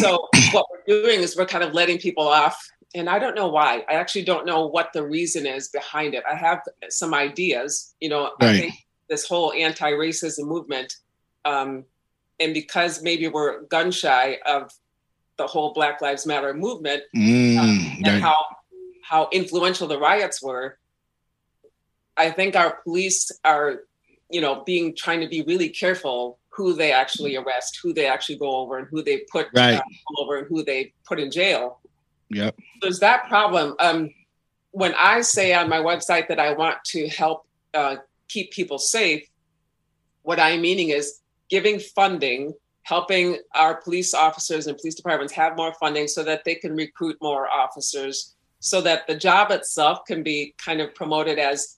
[0.00, 2.56] So what we're doing is we're kind of letting people off.
[2.94, 3.84] And I don't know why.
[3.88, 6.22] I actually don't know what the reason is behind it.
[6.30, 6.60] I have
[6.90, 7.94] some ideas.
[8.00, 8.50] You know, Right.
[8.50, 8.74] I think
[9.08, 10.90] this whole anti-racism movement,
[11.44, 11.84] um,
[12.40, 14.72] and because maybe we're gun shy of
[15.38, 18.22] the whole Black Lives Matter movement, Mm, and right.
[18.22, 18.44] how
[19.02, 20.78] how influential the riots were.
[22.16, 23.82] I think our police are,
[24.30, 28.36] you know, being trying to be really careful who they actually arrest, who they actually
[28.36, 29.74] go over, and who they put Right.
[29.76, 29.82] uh,
[30.18, 31.80] over, and who they put in jail.
[32.28, 32.56] Yep.
[32.82, 33.74] There's that problem.
[33.78, 34.10] Um,
[34.70, 37.96] when I say on my website that I want to help uh,
[38.28, 39.26] keep people safe,
[40.22, 41.20] what I'm meaning is
[41.52, 46.54] giving funding, helping our police officers and police departments have more funding so that they
[46.54, 51.76] can recruit more officers, so that the job itself can be kind of promoted as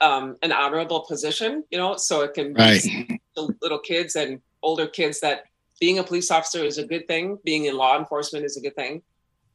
[0.00, 2.80] um, an honorable position, you know, so it can Right.
[2.82, 5.42] be to little kids and older kids that
[5.80, 8.76] being a police officer is a good thing, being in law enforcement is a good
[8.76, 9.02] thing.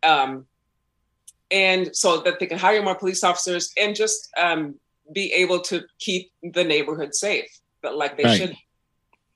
[0.03, 0.47] Um,
[1.49, 4.75] and so that they can hire more police officers and just um,
[5.13, 7.49] be able to keep the neighborhood safe,
[7.81, 8.37] but like they Right.
[8.37, 8.55] should.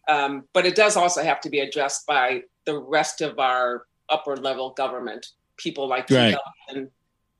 [0.07, 4.37] Um, but it does also have to be addressed by the rest of our upper
[4.37, 5.27] level government,
[5.57, 6.35] people like Right.
[6.69, 6.91] Ellison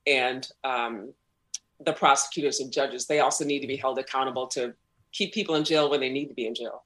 [0.07, 1.13] and um,
[1.85, 3.05] the prosecutors and judges.
[3.05, 4.73] They also need to be held accountable to
[5.11, 6.83] keep people in jail when they need to be in jail.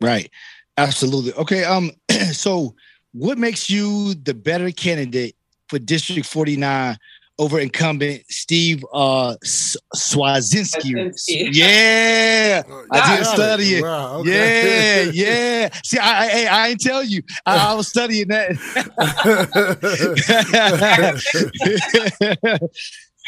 [0.00, 0.30] Right.
[0.76, 1.32] Absolutely.
[1.34, 1.64] Okay.
[1.64, 1.90] Um.
[2.32, 2.74] So,
[3.12, 5.36] what makes you the better candidate
[5.68, 6.96] for District Forty Nine
[7.38, 10.92] over incumbent Steve uh Cwodzinski?
[10.92, 11.48] Cwodzinski.
[11.52, 13.82] Yeah, I Got did study it.
[13.82, 15.10] Wow, okay.
[15.12, 15.68] Yeah, yeah.
[15.84, 17.22] See, I, I, I ain't tell you.
[17.46, 18.58] I, I was studying that.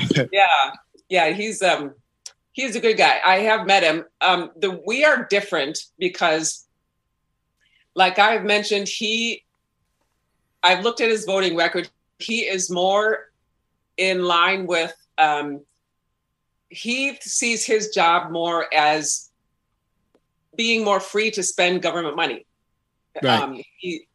[0.33, 0.47] yeah
[1.09, 1.95] yeah he's um
[2.53, 6.67] he's a good guy i have met him um the we are different because
[7.95, 9.43] like i've mentioned he
[10.63, 11.89] i've looked at his voting record
[12.19, 13.31] he is more
[13.97, 15.61] in line with um
[16.69, 19.31] he sees his job more as
[20.57, 22.47] being more free to spend government money
[23.23, 23.41] Right.
[23.43, 24.07] um he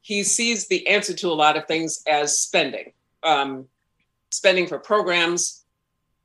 [0.00, 3.66] he sees the answer to a lot of things as spending um
[4.30, 5.64] spending for programs,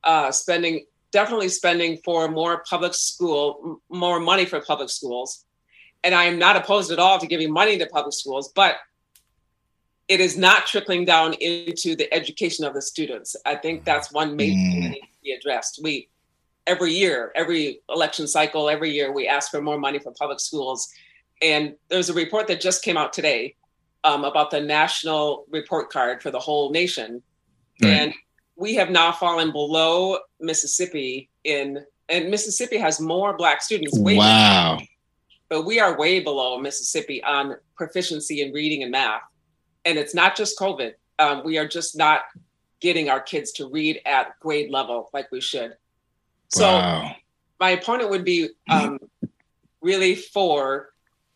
[0.02, 5.44] uh, spending definitely spending for more public school, more money for public schools.
[6.02, 8.76] And I am not opposed at all to giving money to public schools, but
[10.08, 13.36] it is not trickling down into the education of the students.
[13.46, 14.92] I think that's one major thing that Mm.
[14.92, 15.80] needs to be addressed.
[15.82, 16.08] We
[16.66, 20.88] every year, every election cycle, every year we ask for more money for public schools.
[21.42, 23.54] And there's a report that just came out today
[24.04, 27.22] um, about the national report card for the whole nation
[27.82, 27.90] Right.
[27.90, 28.14] and
[28.56, 34.78] we have now fallen below Mississippi in and Mississippi has more black students way wow.
[35.48, 39.22] but we are way below Mississippi on proficiency in reading and math
[39.84, 40.94] and it's not just COVID.
[41.18, 42.22] Um, we are just not
[42.80, 45.76] getting our kids to read at grade level like we should.
[46.48, 47.16] So wow.
[47.58, 48.98] my opponent would be um,
[49.80, 50.90] really for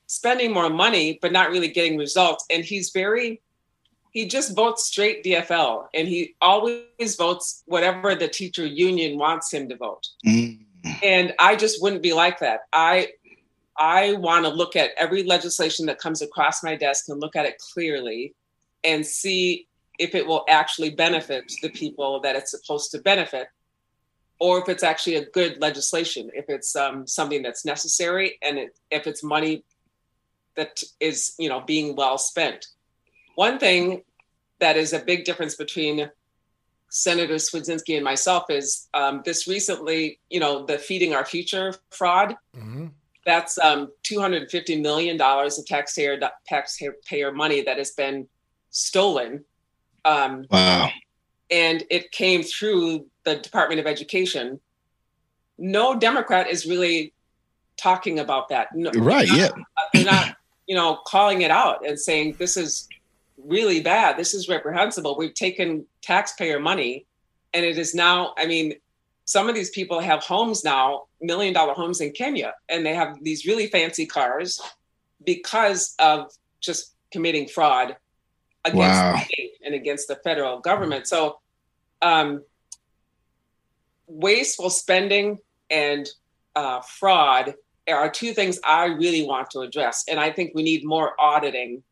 [0.07, 2.45] spending more money but not really getting results.
[2.51, 3.41] And he's very
[4.11, 9.69] he just votes straight dfl and he always votes whatever the teacher union wants him
[9.69, 10.09] to vote.
[10.27, 10.65] Mm.
[11.03, 12.61] and i just wouldn't be like that.
[12.73, 13.13] I
[13.79, 17.47] i want to look at every legislation that comes across my desk and look at
[17.47, 18.35] it clearly
[18.85, 19.67] and see
[19.99, 23.49] if it will actually benefit the people that it's supposed to benefit
[24.41, 28.79] or if it's actually a good legislation if it's um, something that's necessary and it,
[28.91, 29.65] if it's money
[30.57, 32.67] that is you know being well spent
[33.35, 34.03] one thing
[34.61, 36.11] that is a big difference between
[36.91, 42.37] Senator Cwodzinski and myself is um, this recently, you know, the Feeding Our Future fraud.
[42.57, 42.93] Mhm.
[43.27, 48.27] That's um, $250 million of taxpayer, taxpayer money that has been
[48.71, 49.45] stolen.
[50.05, 50.91] Um, Wow.
[51.51, 54.61] and it came through the Department of Education.
[55.59, 57.13] No Democrat is really
[57.77, 58.69] talking about that.
[58.75, 59.29] No, Right.
[59.33, 59.51] Yeah.
[59.93, 62.89] they're not, you know, calling it out and saying this is
[63.37, 64.17] really bad.
[64.17, 65.17] This is reprehensible.
[65.17, 67.07] We've taken taxpayer money,
[67.55, 68.35] and it is now.
[68.37, 68.75] I mean,
[69.25, 73.23] some of these people have homes now, million dollar homes in Kenya, and they have
[73.23, 74.61] these really fancy cars
[75.25, 77.97] because of just committing fraud
[78.65, 79.13] against Wow.
[79.13, 81.07] the state and against the federal government.
[81.07, 81.41] So,
[82.03, 82.45] um,
[84.07, 85.39] wasteful spending
[85.71, 86.09] and
[86.57, 87.55] uh, fraud
[87.89, 90.05] are two things I really want to address.
[90.09, 91.83] And I think we need more auditing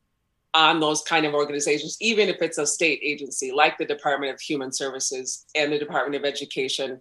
[0.55, 4.41] on those kind of organizations, even if it's a state agency like the Department of
[4.41, 7.01] Human Services and the Department of Education.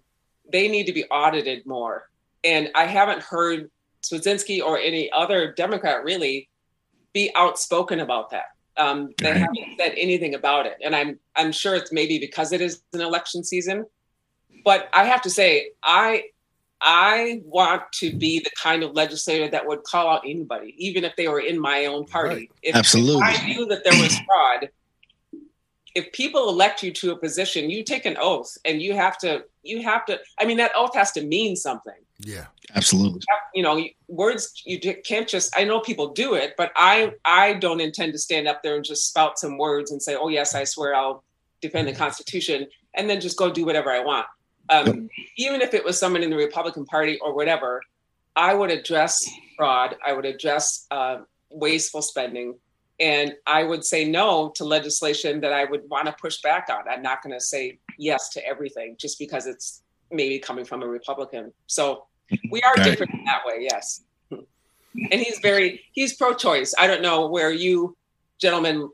[0.52, 2.08] They need to be audited more.
[2.44, 3.70] And I haven't heard
[4.02, 6.48] Cwodzinski or any other Democrat really
[7.12, 8.55] be outspoken about that.
[8.78, 9.40] Um, they Right.
[9.40, 13.00] haven't said anything about it, and I'm I'm sure it's maybe because it is an
[13.00, 13.86] election season.
[14.64, 16.24] But I have to say, I
[16.80, 21.16] I want to be the kind of legislator that would call out anybody, even if
[21.16, 22.34] they were in my own party.
[22.34, 22.50] Right.
[22.62, 23.22] If, Absolutely.
[23.22, 24.68] if I knew that there was fraud,
[25.94, 29.44] if people elect you to a position, you take an oath, and you have to
[29.62, 30.20] you have to.
[30.38, 32.46] I mean, that oath has to mean something Yeah.
[32.74, 33.20] Absolutely.
[33.54, 37.80] you know words you can't just i know people do it but i i don't
[37.80, 40.64] intend to stand up there and just spout some words and say oh yes i
[40.64, 41.22] swear i'll
[41.60, 44.26] defend the constitution and then just go do whatever i want
[44.68, 45.08] um,
[45.38, 47.80] even if it was someone in the republican party or whatever
[48.34, 49.24] i would address
[49.56, 51.18] fraud i would address uh,
[51.50, 52.54] wasteful spending
[52.98, 56.86] and i would say no to legislation that i would want to push back on
[56.90, 60.86] i'm not going to say yes to everything just because it's maybe coming from a
[60.86, 62.06] republican so
[62.50, 62.84] we are Right.
[62.84, 67.96] different in that way yes and he's very he's pro-choice i don't know where you
[68.40, 68.88] gentlemen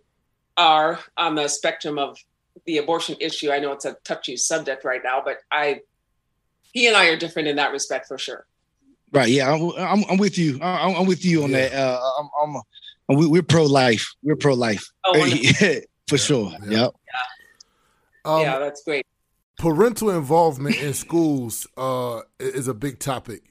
[0.56, 2.18] are on the spectrum of
[2.66, 5.80] the abortion issue i know it's a touchy subject right now but i
[6.72, 8.46] he and i are different in that respect for sure
[9.14, 9.28] Right.
[9.28, 9.52] Yeah.
[9.52, 10.58] I'm, I'm, I'm with you.
[10.62, 11.68] I'm, I'm with you on Yeah.
[11.68, 11.74] that.
[11.74, 12.56] Uh, I'm,
[13.10, 14.10] I'm, we, we're pro life.
[14.22, 14.82] We're pro life.
[15.04, 15.80] oh wonderful.
[16.08, 16.50] For sure.
[16.66, 16.78] Yeah.
[16.84, 16.94] Yep.
[18.24, 19.04] Um, yeah that's great
[19.62, 23.44] parental involvement in schools uh, is a big topic.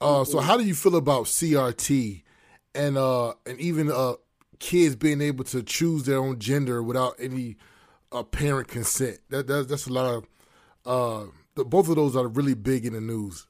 [0.00, 2.22] Uh, so, how do you feel about CRT
[2.72, 4.12] and uh, and even uh,
[4.60, 7.56] kids being able to choose their own gender without any
[8.12, 9.18] uh, parent consent?
[9.30, 10.26] That, that that's a lot of.
[10.86, 13.48] Uh, the, both of those are really big in the news.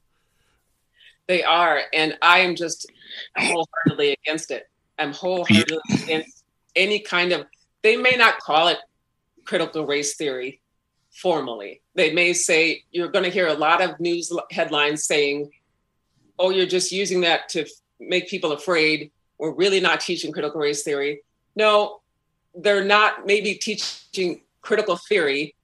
[1.27, 2.91] They are, and I am just
[3.37, 4.69] wholeheartedly against it.
[4.97, 7.45] I'm wholeheartedly against any kind of.
[7.83, 8.79] They may not call it
[9.43, 10.61] critical race theory
[11.15, 11.81] formally.
[11.95, 15.51] They may say you're going to hear a lot of news headlines saying,
[16.37, 17.65] "Oh, you're just using that to
[17.99, 21.21] make people afraid." We're really not teaching critical race theory.
[21.55, 22.01] No,
[22.53, 25.55] they're not maybe teaching critical theory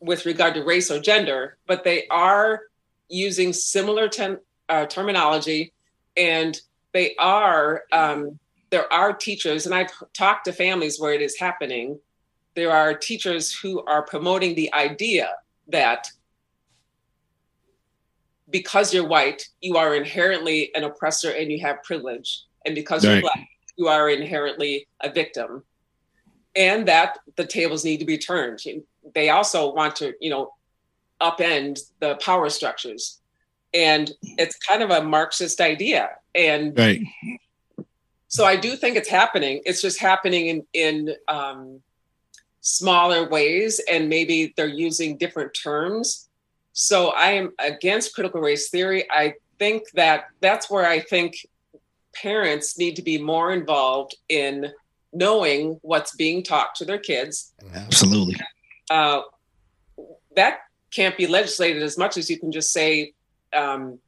[0.00, 2.62] with regard to race or gender, but they are
[3.08, 4.38] using similar ten,
[4.68, 5.72] uh, terminology,
[6.16, 6.60] and
[6.92, 8.38] they are um,
[8.70, 11.98] there are teachers, and I've talked to families where it is happening.
[12.54, 15.34] There are teachers who are promoting the idea
[15.68, 16.08] that
[18.50, 23.20] because you're white, you are inherently an oppressor and you have privilege, and because you're
[23.20, 25.62] black, you are inherently a victim,
[26.56, 28.60] and that the tables need to be turned.
[29.14, 30.52] They also want to, you know,
[31.20, 33.20] upend the power structures.
[33.72, 36.10] And it's kind of a marxist idea.
[36.34, 37.00] And Right.
[38.28, 39.62] so i do think it's happening.
[39.64, 41.80] It's just happening in in um,
[42.60, 46.28] smaller ways and maybe they're using different terms.
[46.72, 49.10] So i am against critical race theory.
[49.10, 51.46] I think that that's where i think
[52.14, 54.72] parents need to be more involved in
[55.12, 57.52] knowing what's being taught to their kids.
[57.74, 58.36] Absolutely.
[58.90, 59.22] uh,
[60.36, 60.60] that
[60.92, 63.12] can't be legislated as much as you can just say
[63.52, 63.98] um,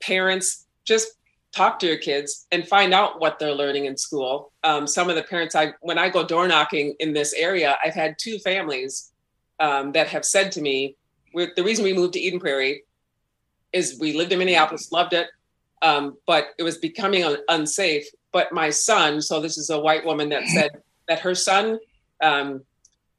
[0.00, 1.08] parents just
[1.56, 5.16] talk to your kids and find out what they're learning in school um, some of
[5.16, 9.12] the parents i when i go door knocking in this area i've had two families
[9.58, 10.96] um, that have said to me
[11.34, 12.82] the reason we moved to eden prairie
[13.72, 15.28] is we lived in minneapolis loved it
[15.82, 20.04] um, but it was becoming un- unsafe but my son so this is a white
[20.04, 20.70] woman that said
[21.08, 21.78] that her son
[22.22, 22.62] um,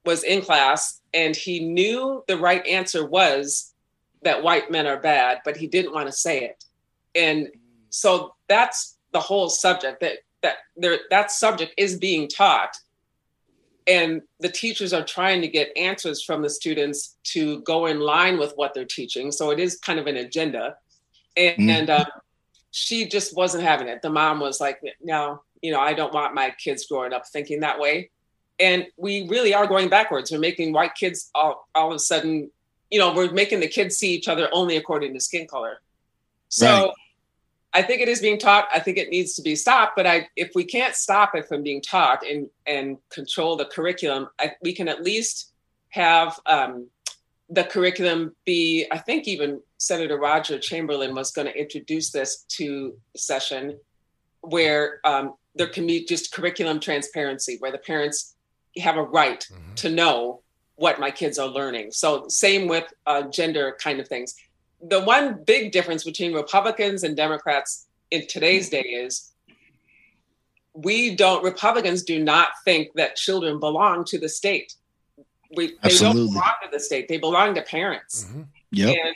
[0.05, 3.73] was in class and he knew the right answer was
[4.23, 6.63] that white men are bad, but he didn't want to say it.
[7.15, 7.49] And
[7.89, 12.75] so that's the whole subject that that there that subject is being taught.
[13.87, 18.37] And the teachers are trying to get answers from the students to go in line
[18.37, 19.31] with what they're teaching.
[19.31, 20.75] So it is kind of an agenda.
[21.37, 21.69] And, Mm.
[21.69, 22.05] and uh,
[22.71, 24.01] she just wasn't having it.
[24.01, 27.61] The mom was like, no, you know, I don't want my kids growing up thinking
[27.61, 28.11] that way
[28.59, 30.31] and we really are going backwards.
[30.31, 32.49] We're making white kids all, all of a sudden,
[32.89, 35.79] you know, we're making the kids see each other only according to skin color.
[36.49, 36.91] So Right.
[37.77, 38.67] I think it is being taught.
[38.73, 39.95] I think it needs to be stopped.
[39.95, 44.29] But I, if we can't stop it from being taught and and control the curriculum,
[44.39, 45.53] I, we can at least
[45.89, 46.89] have um,
[47.51, 48.87] the curriculum be.
[48.91, 53.77] I think even Senator Roger Chamberlain was going to introduce this to session,
[54.41, 58.35] where um, there can be just curriculum transparency, where the parents
[58.79, 60.41] have a right to know
[60.77, 61.91] what my kids are learning.
[61.91, 64.35] So same with uh, gender kind of things.
[64.81, 69.31] The one big difference between Republicans and Democrats in today's day is
[70.73, 74.73] we don't Republicans do not think that children belong to the state.
[75.55, 76.25] We they Absolutely.
[76.25, 77.07] don't belong to the state.
[77.07, 78.25] They belong to parents.
[78.25, 78.47] Mhm.
[78.71, 78.95] Yep.
[78.95, 79.15] And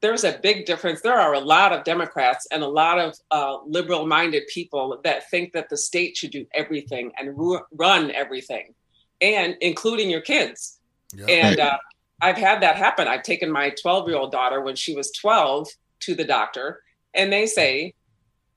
[0.00, 1.00] there's a big difference.
[1.02, 5.28] There are a lot of Democrats and a lot of uh, liberal minded people that
[5.28, 8.74] think that the state should do everything and ru- run everything,
[9.20, 10.78] and including your kids.
[11.12, 11.26] Yeah.
[11.26, 11.78] And uh,
[12.20, 13.06] I've had that happen.
[13.06, 15.68] I've taken my 12 year old daughter when she was 12
[16.00, 16.82] to the doctor,
[17.14, 17.94] and they say,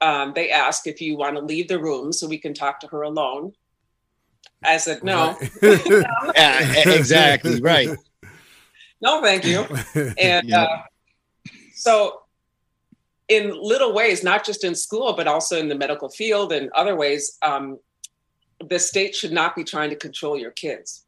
[0.01, 2.87] um, they ask if you want to leave the room so we can talk to
[2.87, 3.53] her alone.
[4.63, 5.37] I said, no.
[5.61, 7.61] yeah, exactly.
[7.61, 7.89] Right.
[9.03, 9.65] No, thank you.
[10.19, 10.69] And yep.
[10.69, 10.77] uh,
[11.73, 12.21] so,
[13.27, 16.95] in little ways, not just in school, but also in the medical field and other
[16.95, 17.79] ways, um,
[18.69, 21.05] the state should not be trying to control your kids.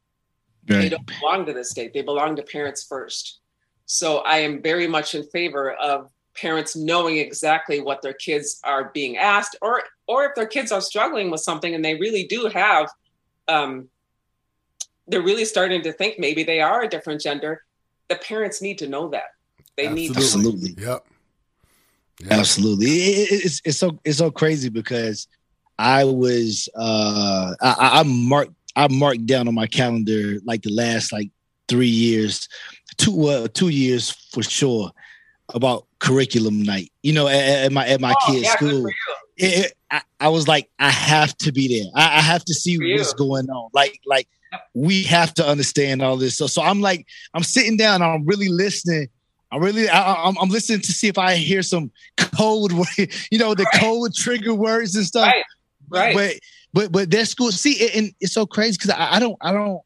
[0.68, 0.82] Right.
[0.82, 3.40] They don't belong to the state, they belong to parents first.
[3.86, 8.90] So, I am very much in favor of parents knowing exactly what their kids are
[8.92, 12.46] being asked or or if their kids are struggling with something and they really do
[12.46, 12.88] have
[13.46, 13.88] um,
[15.06, 17.62] they're really starting to think maybe they are a different gender
[18.08, 19.34] the parents need to know that
[19.76, 20.08] they absolutely.
[20.08, 21.06] need to absolutely yep.
[22.20, 22.32] yep.
[22.32, 25.28] absolutely it, it's, it's so it's so crazy because
[25.78, 31.12] i was uh i i marked i marked down on my calendar like the last
[31.12, 31.30] like
[31.68, 32.48] three years
[32.96, 34.90] two uh two years for sure
[35.54, 38.86] about curriculum night you know at, at my at my oh, kids yeah, school
[39.36, 42.54] it, it, I, I, was like i have to be there i, I have to
[42.54, 44.28] see what's going on like like
[44.74, 48.48] we have to understand all this so so i'm like i'm sitting down i'm really
[48.48, 49.08] listening
[49.54, 52.72] I'm really, I, am I'm listening to see if I hear some code,
[53.30, 53.80] you know, the right.
[53.80, 55.32] code trigger words and stuff.
[55.32, 55.44] Right.
[55.88, 56.14] Right.
[56.14, 56.34] But,
[56.74, 59.80] but, but that school, see, and it's so crazy because I, I, don't, I don't,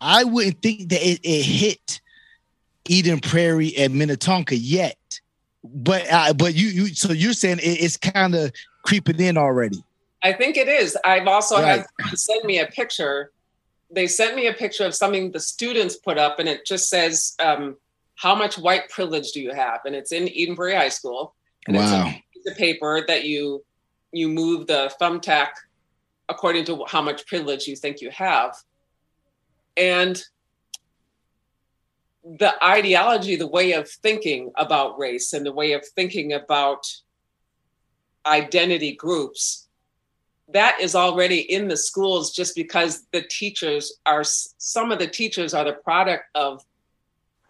[0.00, 2.00] I wouldn't think that it, it hit
[2.86, 4.98] Eden Prairie and Minnetonka yet.
[5.62, 8.52] But, uh, but you, you, so you're saying it, it's kind of
[8.82, 9.82] creeping in already.
[10.22, 10.98] I think it is.
[11.04, 11.84] I've also right.
[12.00, 13.30] had send me a picture.
[13.88, 17.36] They sent me a picture of something the students put up, and it just says,
[17.38, 17.76] um,
[18.16, 19.80] how much white privilege do you have?
[19.86, 21.34] And it's in Eden Prairie High School.
[21.68, 21.82] And wow.
[21.84, 23.64] it's a piece of paper that you
[24.10, 25.48] you move the thumbtack
[26.28, 28.56] according to how much privilege you think you have.
[29.76, 30.22] And
[32.24, 36.86] the ideology, the way of thinking about race and the way of thinking about
[38.26, 39.68] identity groups,
[40.52, 45.54] that is already in the schools just because the teachers are, some of the teachers
[45.54, 46.64] are the product of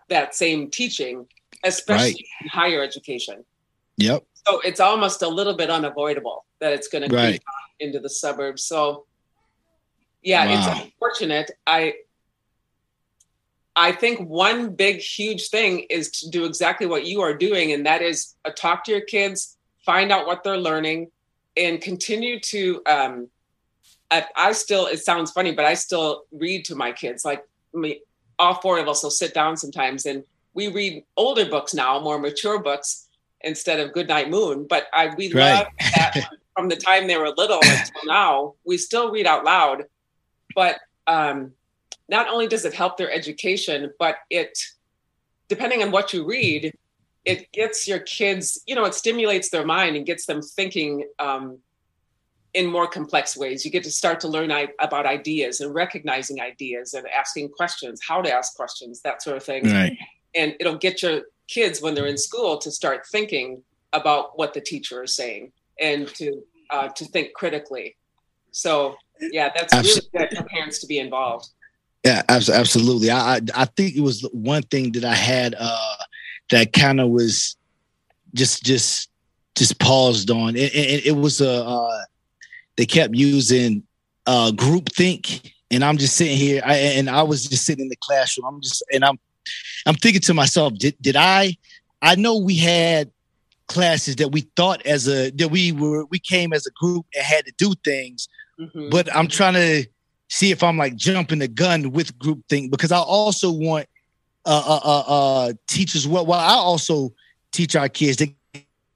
[0.09, 1.27] that same teaching,
[1.65, 2.25] especially right.
[2.43, 3.45] in higher education.
[3.97, 4.25] Yep.
[4.47, 7.35] So it's almost a little bit unavoidable that it's going right.
[7.35, 7.41] to
[7.81, 8.65] into the suburbs.
[8.65, 9.07] So
[10.23, 10.53] yeah, wow.
[10.53, 11.51] it's unfortunate.
[11.67, 11.95] I
[13.77, 17.87] I think one big huge thing is to do exactly what you are doing, and
[17.87, 19.57] that is uh, talk to your kids,
[19.87, 21.11] find out what they're learning,
[21.57, 22.83] and continue to.
[22.87, 23.29] Um,
[24.11, 27.25] I, I still, it sounds funny, but I still read to my kids.
[27.27, 28.01] Like me,
[28.39, 30.25] all four of us will sit down sometimes and
[30.55, 33.07] we read older books now, more mature books
[33.43, 34.67] instead of Goodnight Moon.
[34.69, 35.53] But I we right.
[35.53, 38.55] love that from the time they were little until now.
[38.67, 39.85] We still read out loud,
[40.57, 41.53] but um,
[42.09, 44.59] not only does it help their education, but it,
[45.49, 46.73] depending on what you read,
[47.25, 51.59] it gets your kids, you know, it stimulates their mind and gets them thinking um,
[52.55, 53.65] in more complex ways.
[53.65, 54.51] You get to start to learn
[54.81, 59.45] about ideas and recognizing ideas and asking questions, how to ask questions, that sort of
[59.45, 59.65] thing.
[59.65, 59.97] Right.
[60.35, 64.61] And it'll get your kids when they're in school to start thinking about what the
[64.61, 67.97] teacher is saying and to uh, to think critically.
[68.51, 70.11] So yeah, that's absolutely.
[70.13, 71.49] really good for parents to be involved.
[72.05, 73.11] Yeah, absolutely.
[73.11, 75.97] I, I I think it was one thing that I had uh,
[76.51, 77.57] that kind of was
[78.35, 79.11] just just
[79.55, 80.57] just paused on.
[80.57, 82.01] It, it, it was a uh,
[82.77, 83.83] they kept using
[84.27, 87.89] uh, group think, and I'm just sitting here, I, and I was just sitting in
[87.89, 88.47] the classroom.
[88.47, 89.19] I'm just, and I'm,
[89.85, 91.57] I'm thinking to myself, did did I?
[92.01, 93.11] I know we had
[93.69, 97.25] classes that we thought as a that we were we came as a group and
[97.25, 98.29] had to do things,
[98.59, 98.89] mm-hmm.
[98.91, 99.87] but I'm trying to
[100.29, 103.87] see if I'm like jumping the gun with group thing because I also want
[104.45, 106.07] uh, uh, uh, uh teachers.
[106.07, 107.13] Well, well, I also
[107.53, 108.35] teach our kids they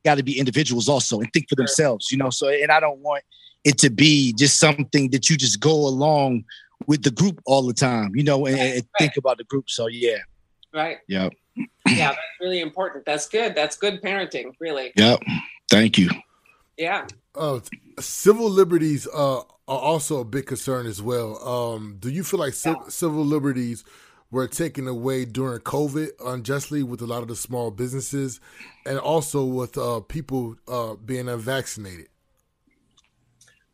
[0.04, 2.30] got to be individuals also and think for themselves, you know.
[2.30, 3.24] So, and I don't want
[3.64, 6.44] it to be just something that you just go along
[6.86, 9.68] with the group all the time, you know, and, and think about the group.
[9.68, 10.18] So yeah.
[10.74, 10.98] Right.
[11.06, 11.28] Yeah.
[11.56, 13.04] Yeah, that's really important.
[13.04, 13.54] That's good.
[13.54, 14.92] That's good parenting, really.
[14.96, 15.20] Yep.
[15.70, 16.10] Thank you.
[16.76, 17.06] Yeah.
[17.34, 17.60] Uh,
[18.00, 21.42] civil liberties uh, are also a big concern as well.
[21.46, 22.74] Um, do you feel like yeah.
[22.88, 23.84] civil liberties
[24.30, 28.40] were taken away during COVID unjustly with a lot of the small businesses,
[28.86, 32.08] and also with uh, people uh, being unvaccinated?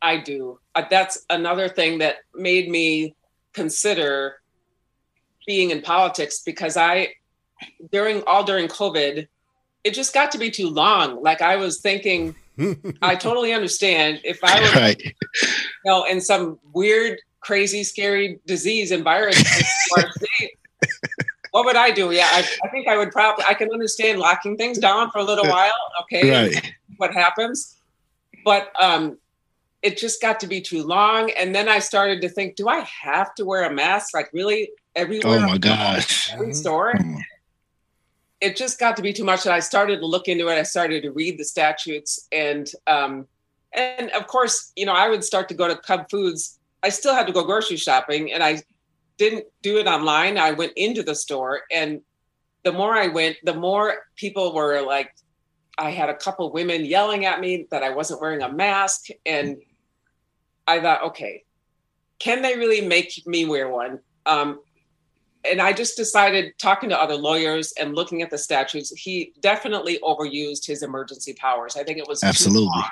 [0.01, 0.59] I do.
[0.75, 3.15] Uh, that's another thing that made me
[3.53, 4.35] consider
[5.45, 7.13] being in politics because I
[7.91, 9.27] during all during COVID,
[9.83, 11.21] it just got to be too long.
[11.23, 12.35] Like I was thinking,
[13.01, 15.01] I totally understand if I was, Right.
[15.01, 15.11] you
[15.85, 20.51] know, in some weird, crazy, scary disease and virus, state,
[21.51, 22.11] what would I do?
[22.11, 23.45] Yeah, I, I think I would probably.
[23.47, 25.71] I can understand locking things down for a little while.
[26.03, 26.73] Okay, Right.
[26.97, 27.77] what happens,
[28.45, 29.17] but um,
[29.81, 31.31] it just got to be too long.
[31.31, 34.13] And then I started to think, do I have to wear a mask?
[34.13, 35.39] Like really everywhere?
[35.39, 36.31] Oh my gosh.
[36.33, 36.93] Every store?
[38.41, 40.53] It just got to be too much and i started to look into it.
[40.53, 43.27] I started to read the statutes and um
[43.73, 46.59] and of course you know i would start to go to cub foods.
[46.81, 48.61] I still had to go grocery shopping and i
[49.17, 50.37] didn't do it online.
[50.37, 52.01] I went into the store and
[52.63, 55.13] the more i went the more people were like
[55.77, 59.57] i had a couple women yelling at me that i wasn't wearing a mask and
[60.67, 61.43] i thought okay
[62.19, 63.99] can they really make me wear one?
[64.25, 64.59] Um,
[65.45, 69.99] and I just decided, talking to other lawyers and looking at the statutes, he definitely
[70.03, 71.75] overused his emergency powers.
[71.77, 72.65] I think it was too Absolutely.
[72.65, 72.89] long.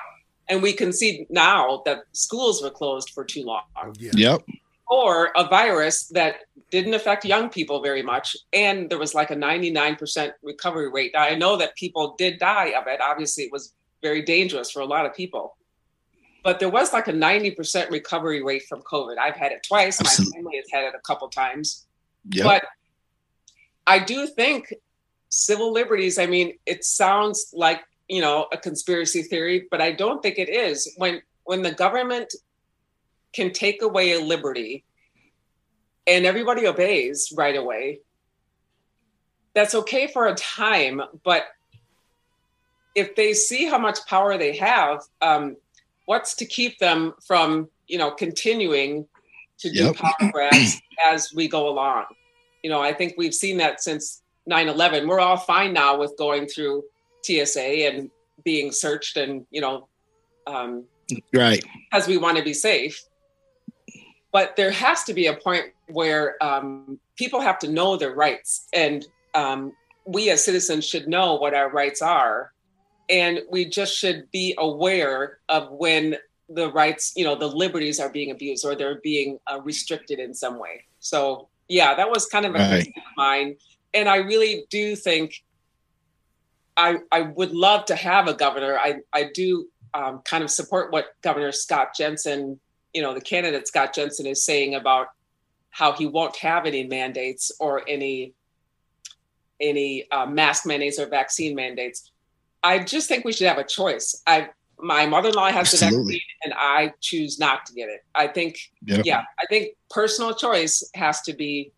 [0.48, 4.12] And we can see now that schools were closed for too long, oh, Yeah.
[4.14, 4.42] Yep.
[4.88, 6.36] or a virus that
[6.70, 11.10] didn't affect young people very much, and there was like a 99% recovery rate.
[11.12, 13.00] Now I know that people did die of it.
[13.02, 15.56] Obviously, it was very dangerous for a lot of people.
[16.44, 19.18] But there was like a 90% recovery rate from COVID.
[19.18, 20.00] I've had it twice.
[20.00, 20.30] Absolutely.
[20.30, 21.86] My family has had it a couple times.
[22.30, 22.44] Yep.
[22.44, 22.64] But
[23.86, 24.74] I do think
[25.30, 30.22] civil liberties, I mean, it sounds like, you know, a conspiracy theory, but I don't
[30.22, 30.92] think it is.
[30.96, 32.34] When when the government
[33.32, 34.84] can take away a liberty
[36.06, 38.00] and everybody obeys right away,
[39.54, 41.44] that's okay for a time, but
[42.94, 45.56] if they see how much power they have, um,
[46.06, 49.06] what's to keep them from, you know, continuing
[49.60, 49.96] to do Yep.
[49.96, 52.04] power grabs as we go along?
[52.68, 55.08] You know, I think we've seen that since 9/11.
[55.08, 56.84] We're all fine now with going through
[57.22, 58.10] TSA and
[58.44, 59.88] being searched, and you know,
[60.46, 60.84] um,
[61.32, 61.64] Right.
[61.90, 63.02] because we want to be safe.
[64.32, 68.68] But there has to be a point where um, people have to know their rights,
[68.74, 69.02] and
[69.34, 69.72] um,
[70.04, 72.52] we as citizens should know what our rights are,
[73.08, 76.18] and we just should be aware of when
[76.50, 80.34] the rights, you know, the liberties are being abused or they're being uh, restricted in
[80.34, 80.84] some way.
[80.98, 82.86] So, yeah, that was kind of a Right.
[82.88, 83.56] of mine,
[83.94, 85.42] and I really do think
[86.76, 88.78] I I would love to have a governor.
[88.78, 92.60] I I do um, kind of support what Governor Scott Jensen,
[92.92, 95.08] you know, the candidate Scott Jensen is saying about
[95.70, 98.32] how he won't have any mandates or any
[99.60, 102.10] any uh, mask mandates or vaccine mandates.
[102.62, 104.22] I just think we should have a choice.
[104.26, 108.04] I my mother-in-law has the vaccine and I choose not to get it.
[108.14, 109.04] I think Yep.
[109.04, 111.72] yeah, I think personal choice has to be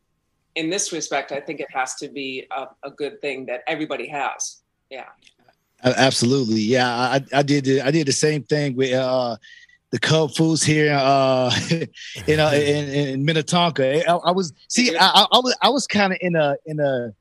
[0.55, 1.33] in this respect.
[1.33, 4.59] I think it has to be a, a good thing that everybody has.
[4.91, 5.07] Yeah.
[5.83, 6.61] Absolutely.
[6.61, 7.65] Yeah, I, I did.
[7.65, 9.37] The, I did the same thing with uh,
[9.93, 11.51] the Cub Foods here, uh,
[12.27, 14.07] in, uh, in in Minnetonka.
[14.07, 16.81] I, I was see, I, I- I was I was kind of in a in
[16.81, 17.15] a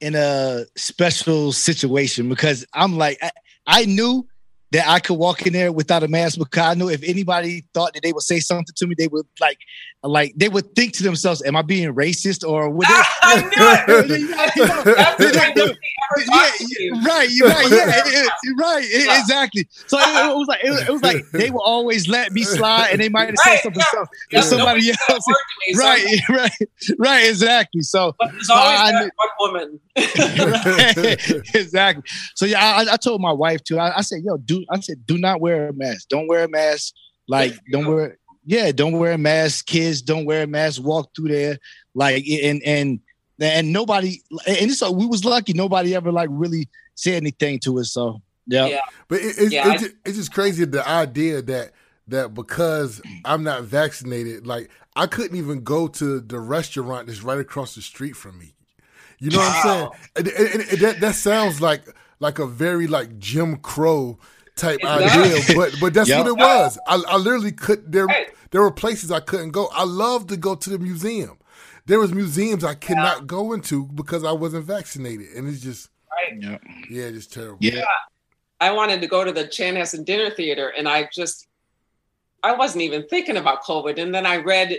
[0.00, 3.30] in a special situation because I'm like I,
[3.66, 4.26] I knew
[4.72, 7.94] that I could walk in there without a mask because I knew if anybody thought
[7.94, 9.58] that they would say something to me, they would like
[10.02, 13.02] like they would think to themselves, "Am I being racist?" Or would they?
[13.22, 14.36] I knew it.
[14.36, 15.76] That's the kind of thing
[16.10, 16.94] ever yeah, talked to you.
[16.94, 18.24] yeah, right, right, yeah,
[18.58, 19.20] right, Yeah.
[19.20, 19.68] exactly.
[19.86, 22.42] So it, it was like it, was- it was like they will always let me
[22.42, 23.98] slide, and they might have said Right, something yeah.
[24.00, 25.24] else Yeah, to somebody said else.
[25.68, 26.68] me, so- Right, right,
[26.98, 27.82] right, exactly.
[27.82, 29.80] So But there's always I that one woman.
[29.96, 32.02] right, exactly.
[32.34, 33.78] So yeah, I, I told my wife too.
[33.78, 36.08] I, I said, "Yo, do." I said, "Do not wear a mask.
[36.08, 36.94] Don't wear a mask.
[37.28, 38.18] Like, don't wear.
[38.44, 39.66] Yeah, don't wear a mask.
[39.66, 40.82] Kids, don't wear a mask.
[40.82, 41.58] Walk through there.
[41.94, 43.00] Like, and and
[43.40, 44.20] and nobody.
[44.46, 45.52] And so we was lucky.
[45.52, 47.92] Nobody ever like really said anything to us.
[47.92, 48.80] So yeah, Yeah.
[49.08, 51.70] But it, it's, Yeah, it's, just, it's just crazy the idea that
[52.08, 57.38] that because I'm not vaccinated, like I couldn't even go to the restaurant that's right
[57.38, 58.54] across the street from me.
[59.20, 59.88] You know what I'm saying?
[60.16, 61.82] And, and- and that that sounds like
[62.18, 64.18] like a very like Jim Crow
[64.56, 66.18] type It idea, but but that's Yep.
[66.18, 66.78] what it was.
[66.86, 68.28] I, I literally could there Right.
[68.50, 69.68] there were places I couldn't go.
[69.72, 71.38] I love to go to the museum.
[71.86, 75.88] There was museums I could not go into because I wasn't vaccinated, and it's just
[76.10, 76.40] Right.
[76.40, 76.58] yeah,
[76.90, 77.58] yeah, just terrible.
[77.60, 77.84] yeah.
[78.60, 81.48] I wanted to go to the Chanhassen Dinner Theater, and I just,
[82.44, 83.98] I wasn't even thinking about COVID.
[84.00, 84.78] And then I read,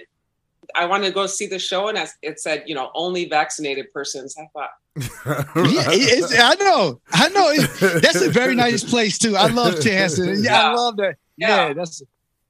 [0.76, 4.36] I wanted to go see the show, and it said, you know, only vaccinated persons.
[4.38, 4.70] I thought,
[5.56, 7.54] yeah, I know, I know.
[8.00, 9.36] That's a very nice place too.
[9.36, 10.44] I love Chanhassen.
[10.44, 11.16] Yeah, I love that.
[11.38, 11.74] Yeah, Yeah.
[11.74, 12.04] that's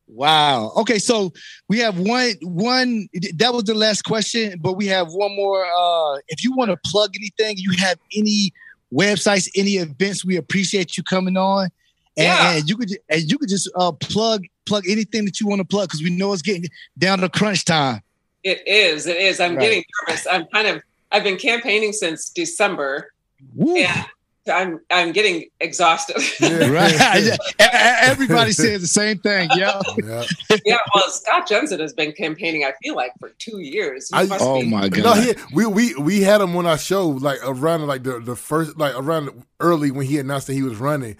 [0.07, 0.73] Wow.
[0.77, 1.31] Okay, so
[1.69, 3.07] we have one one
[3.37, 5.65] that was the last question, but we have one more.
[5.65, 8.51] Uh if you want to plug anything, you have any
[8.93, 11.69] websites, any events, we appreciate you coming on.
[12.15, 12.51] And, Yeah.
[12.57, 15.65] and you could and you could just uh plug plug anything that you want to
[15.65, 16.65] plug because we know it's getting
[16.97, 18.01] down to crunch time.
[18.43, 19.07] It is.
[19.07, 19.39] It is.
[19.39, 19.61] I'm Right.
[19.63, 20.27] getting nervous.
[20.29, 20.81] I'm kind of.
[21.11, 23.11] I've been campaigning since December,
[23.55, 23.75] Woo.
[23.77, 24.05] and
[24.51, 26.17] I'm I'm getting exhausted.
[26.39, 26.67] Yeah.
[26.69, 26.93] Right.
[27.59, 27.99] Yeah.
[28.03, 29.49] Everybody says the same thing.
[29.55, 29.81] Yeah.
[30.03, 30.23] Yeah.
[30.65, 30.77] yeah.
[30.93, 32.63] Well, Scott Jensen has been campaigning.
[32.63, 34.09] I feel like for two years.
[34.13, 35.03] I- must Oh be- my god.
[35.03, 38.35] No, he, we we we had him on our show like around like the the
[38.35, 41.15] first like around early when he announced that he was running,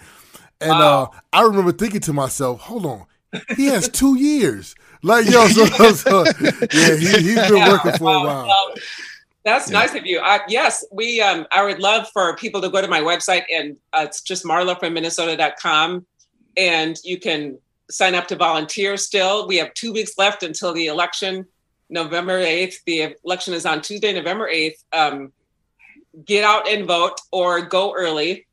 [0.61, 1.11] and Wow.
[1.13, 3.05] uh I remember thinking to myself, hold on,
[3.55, 4.75] he has two years.
[5.01, 8.49] Like yo, so, so yeah, he he's been Yeah, working for a while.
[9.43, 10.21] that's nice of you.
[10.47, 11.19] Yes, we.
[11.21, 14.45] Um, I would love for people to go to my website and uh, it's just
[14.45, 16.05] marlaforminnesota.com,
[16.57, 17.57] and you can
[17.91, 18.95] sign up to volunteer.
[18.97, 21.45] Still, we have two weeks left until the election,
[21.89, 22.81] November eighth.
[22.85, 24.83] The election is on Tuesday, November eighth.
[24.93, 25.33] Um,
[26.25, 28.45] get out and vote or go early.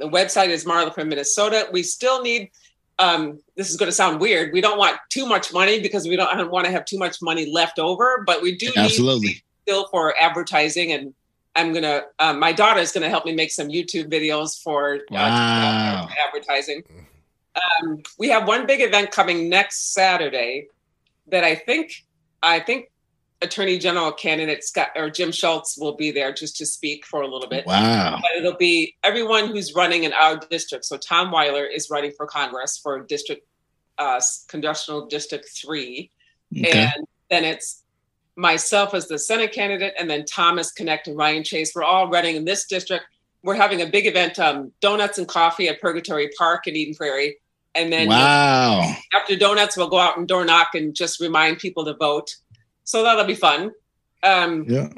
[0.00, 1.68] The website is Marla for Minnesota.
[1.72, 2.50] We still need.
[2.98, 4.52] Um, this is going to sound weird.
[4.52, 7.50] We don't want too much money because we don't want to have too much money
[7.50, 9.42] left over, but we do need Absolutely.
[9.62, 11.14] still for advertising and
[11.56, 14.98] i'm gonna um, my daughter is gonna help me make some youtube videos for uh,
[15.10, 16.08] Wow.
[16.28, 16.84] advertising
[17.56, 20.68] um, we have one big event coming next saturday
[21.26, 22.04] that i think
[22.42, 22.88] i think
[23.42, 27.26] attorney general candidate scott or jim schultz will be there just to speak for a
[27.26, 28.18] little bit Wow.
[28.20, 30.84] but it'll be everyone who's running in our district.
[30.84, 33.46] So Tom Weiler is running for Congress for District
[33.98, 36.10] uh, Congressional District Three,
[36.56, 36.70] Okay.
[36.96, 37.82] and then it's
[38.36, 41.74] myself as the Senate candidate, and then Thomas Connect and Ryan Chase.
[41.74, 43.04] We're all running in this district.
[43.42, 47.36] We're having a big event, um, donuts and coffee at Purgatory Park in Eden Prairie,
[47.74, 48.94] and then Wow.
[49.14, 52.36] after donuts, we'll go out and door knock and just remind people to vote.
[52.90, 53.70] So that'll be fun.
[54.24, 54.88] Um, Yeah.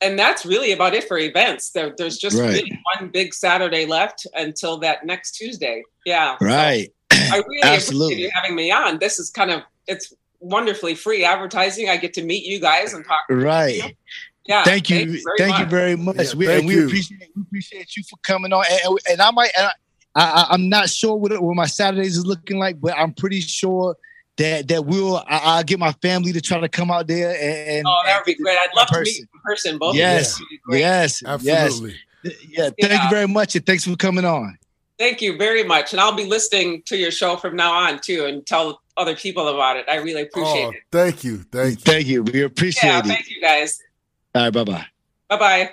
[0.00, 1.70] and that's really about it for events.
[1.70, 2.50] There, there's just Right.
[2.62, 5.82] really one big Saturday left until that next Tuesday.
[6.06, 6.36] Yeah.
[6.38, 6.92] So Right.
[7.10, 8.06] I really Absolutely.
[8.14, 8.98] appreciate you having me on.
[9.00, 11.88] This is kind of it's wonderfully free advertising.
[11.88, 13.24] I get to meet you guys and talk.
[13.28, 13.96] Right.
[14.46, 14.62] Yeah.
[14.62, 15.06] Thank you.
[15.06, 16.16] very Thank you very much.
[16.18, 16.86] Yeah, we, and we you.
[16.86, 18.64] appreciate we appreciate you for coming on.
[18.70, 19.72] And, and I might and I,
[20.14, 23.96] I I'm not sure what, what my Saturdays is looking like, but I'm pretty sure
[24.36, 27.70] that that we'll I, I'll get my family to try to come out there and,
[27.78, 28.58] and Oh, that would be great.
[28.58, 29.28] I'd love to meet person.
[29.34, 29.78] in person.
[29.78, 30.34] Both Yes.
[30.34, 30.44] of you.
[30.44, 30.78] Would be great.
[30.80, 31.94] yes, Absolutely.
[32.22, 32.62] yes, yeah.
[32.80, 33.04] Thank Yeah.
[33.04, 34.58] you very much, and thanks for coming on.
[34.98, 35.92] Thank you very much.
[35.92, 39.48] And I'll be listening to your show from now on too and tell other people
[39.48, 39.84] about it.
[39.88, 40.82] I really appreciate Oh, it.
[40.92, 41.92] thank you, thank you.
[41.92, 42.22] Thank you.
[42.22, 43.06] We appreciate Yeah, it.
[43.06, 43.80] thank you guys.
[44.34, 44.86] All right, bye bye.
[45.28, 45.70] Bye bye.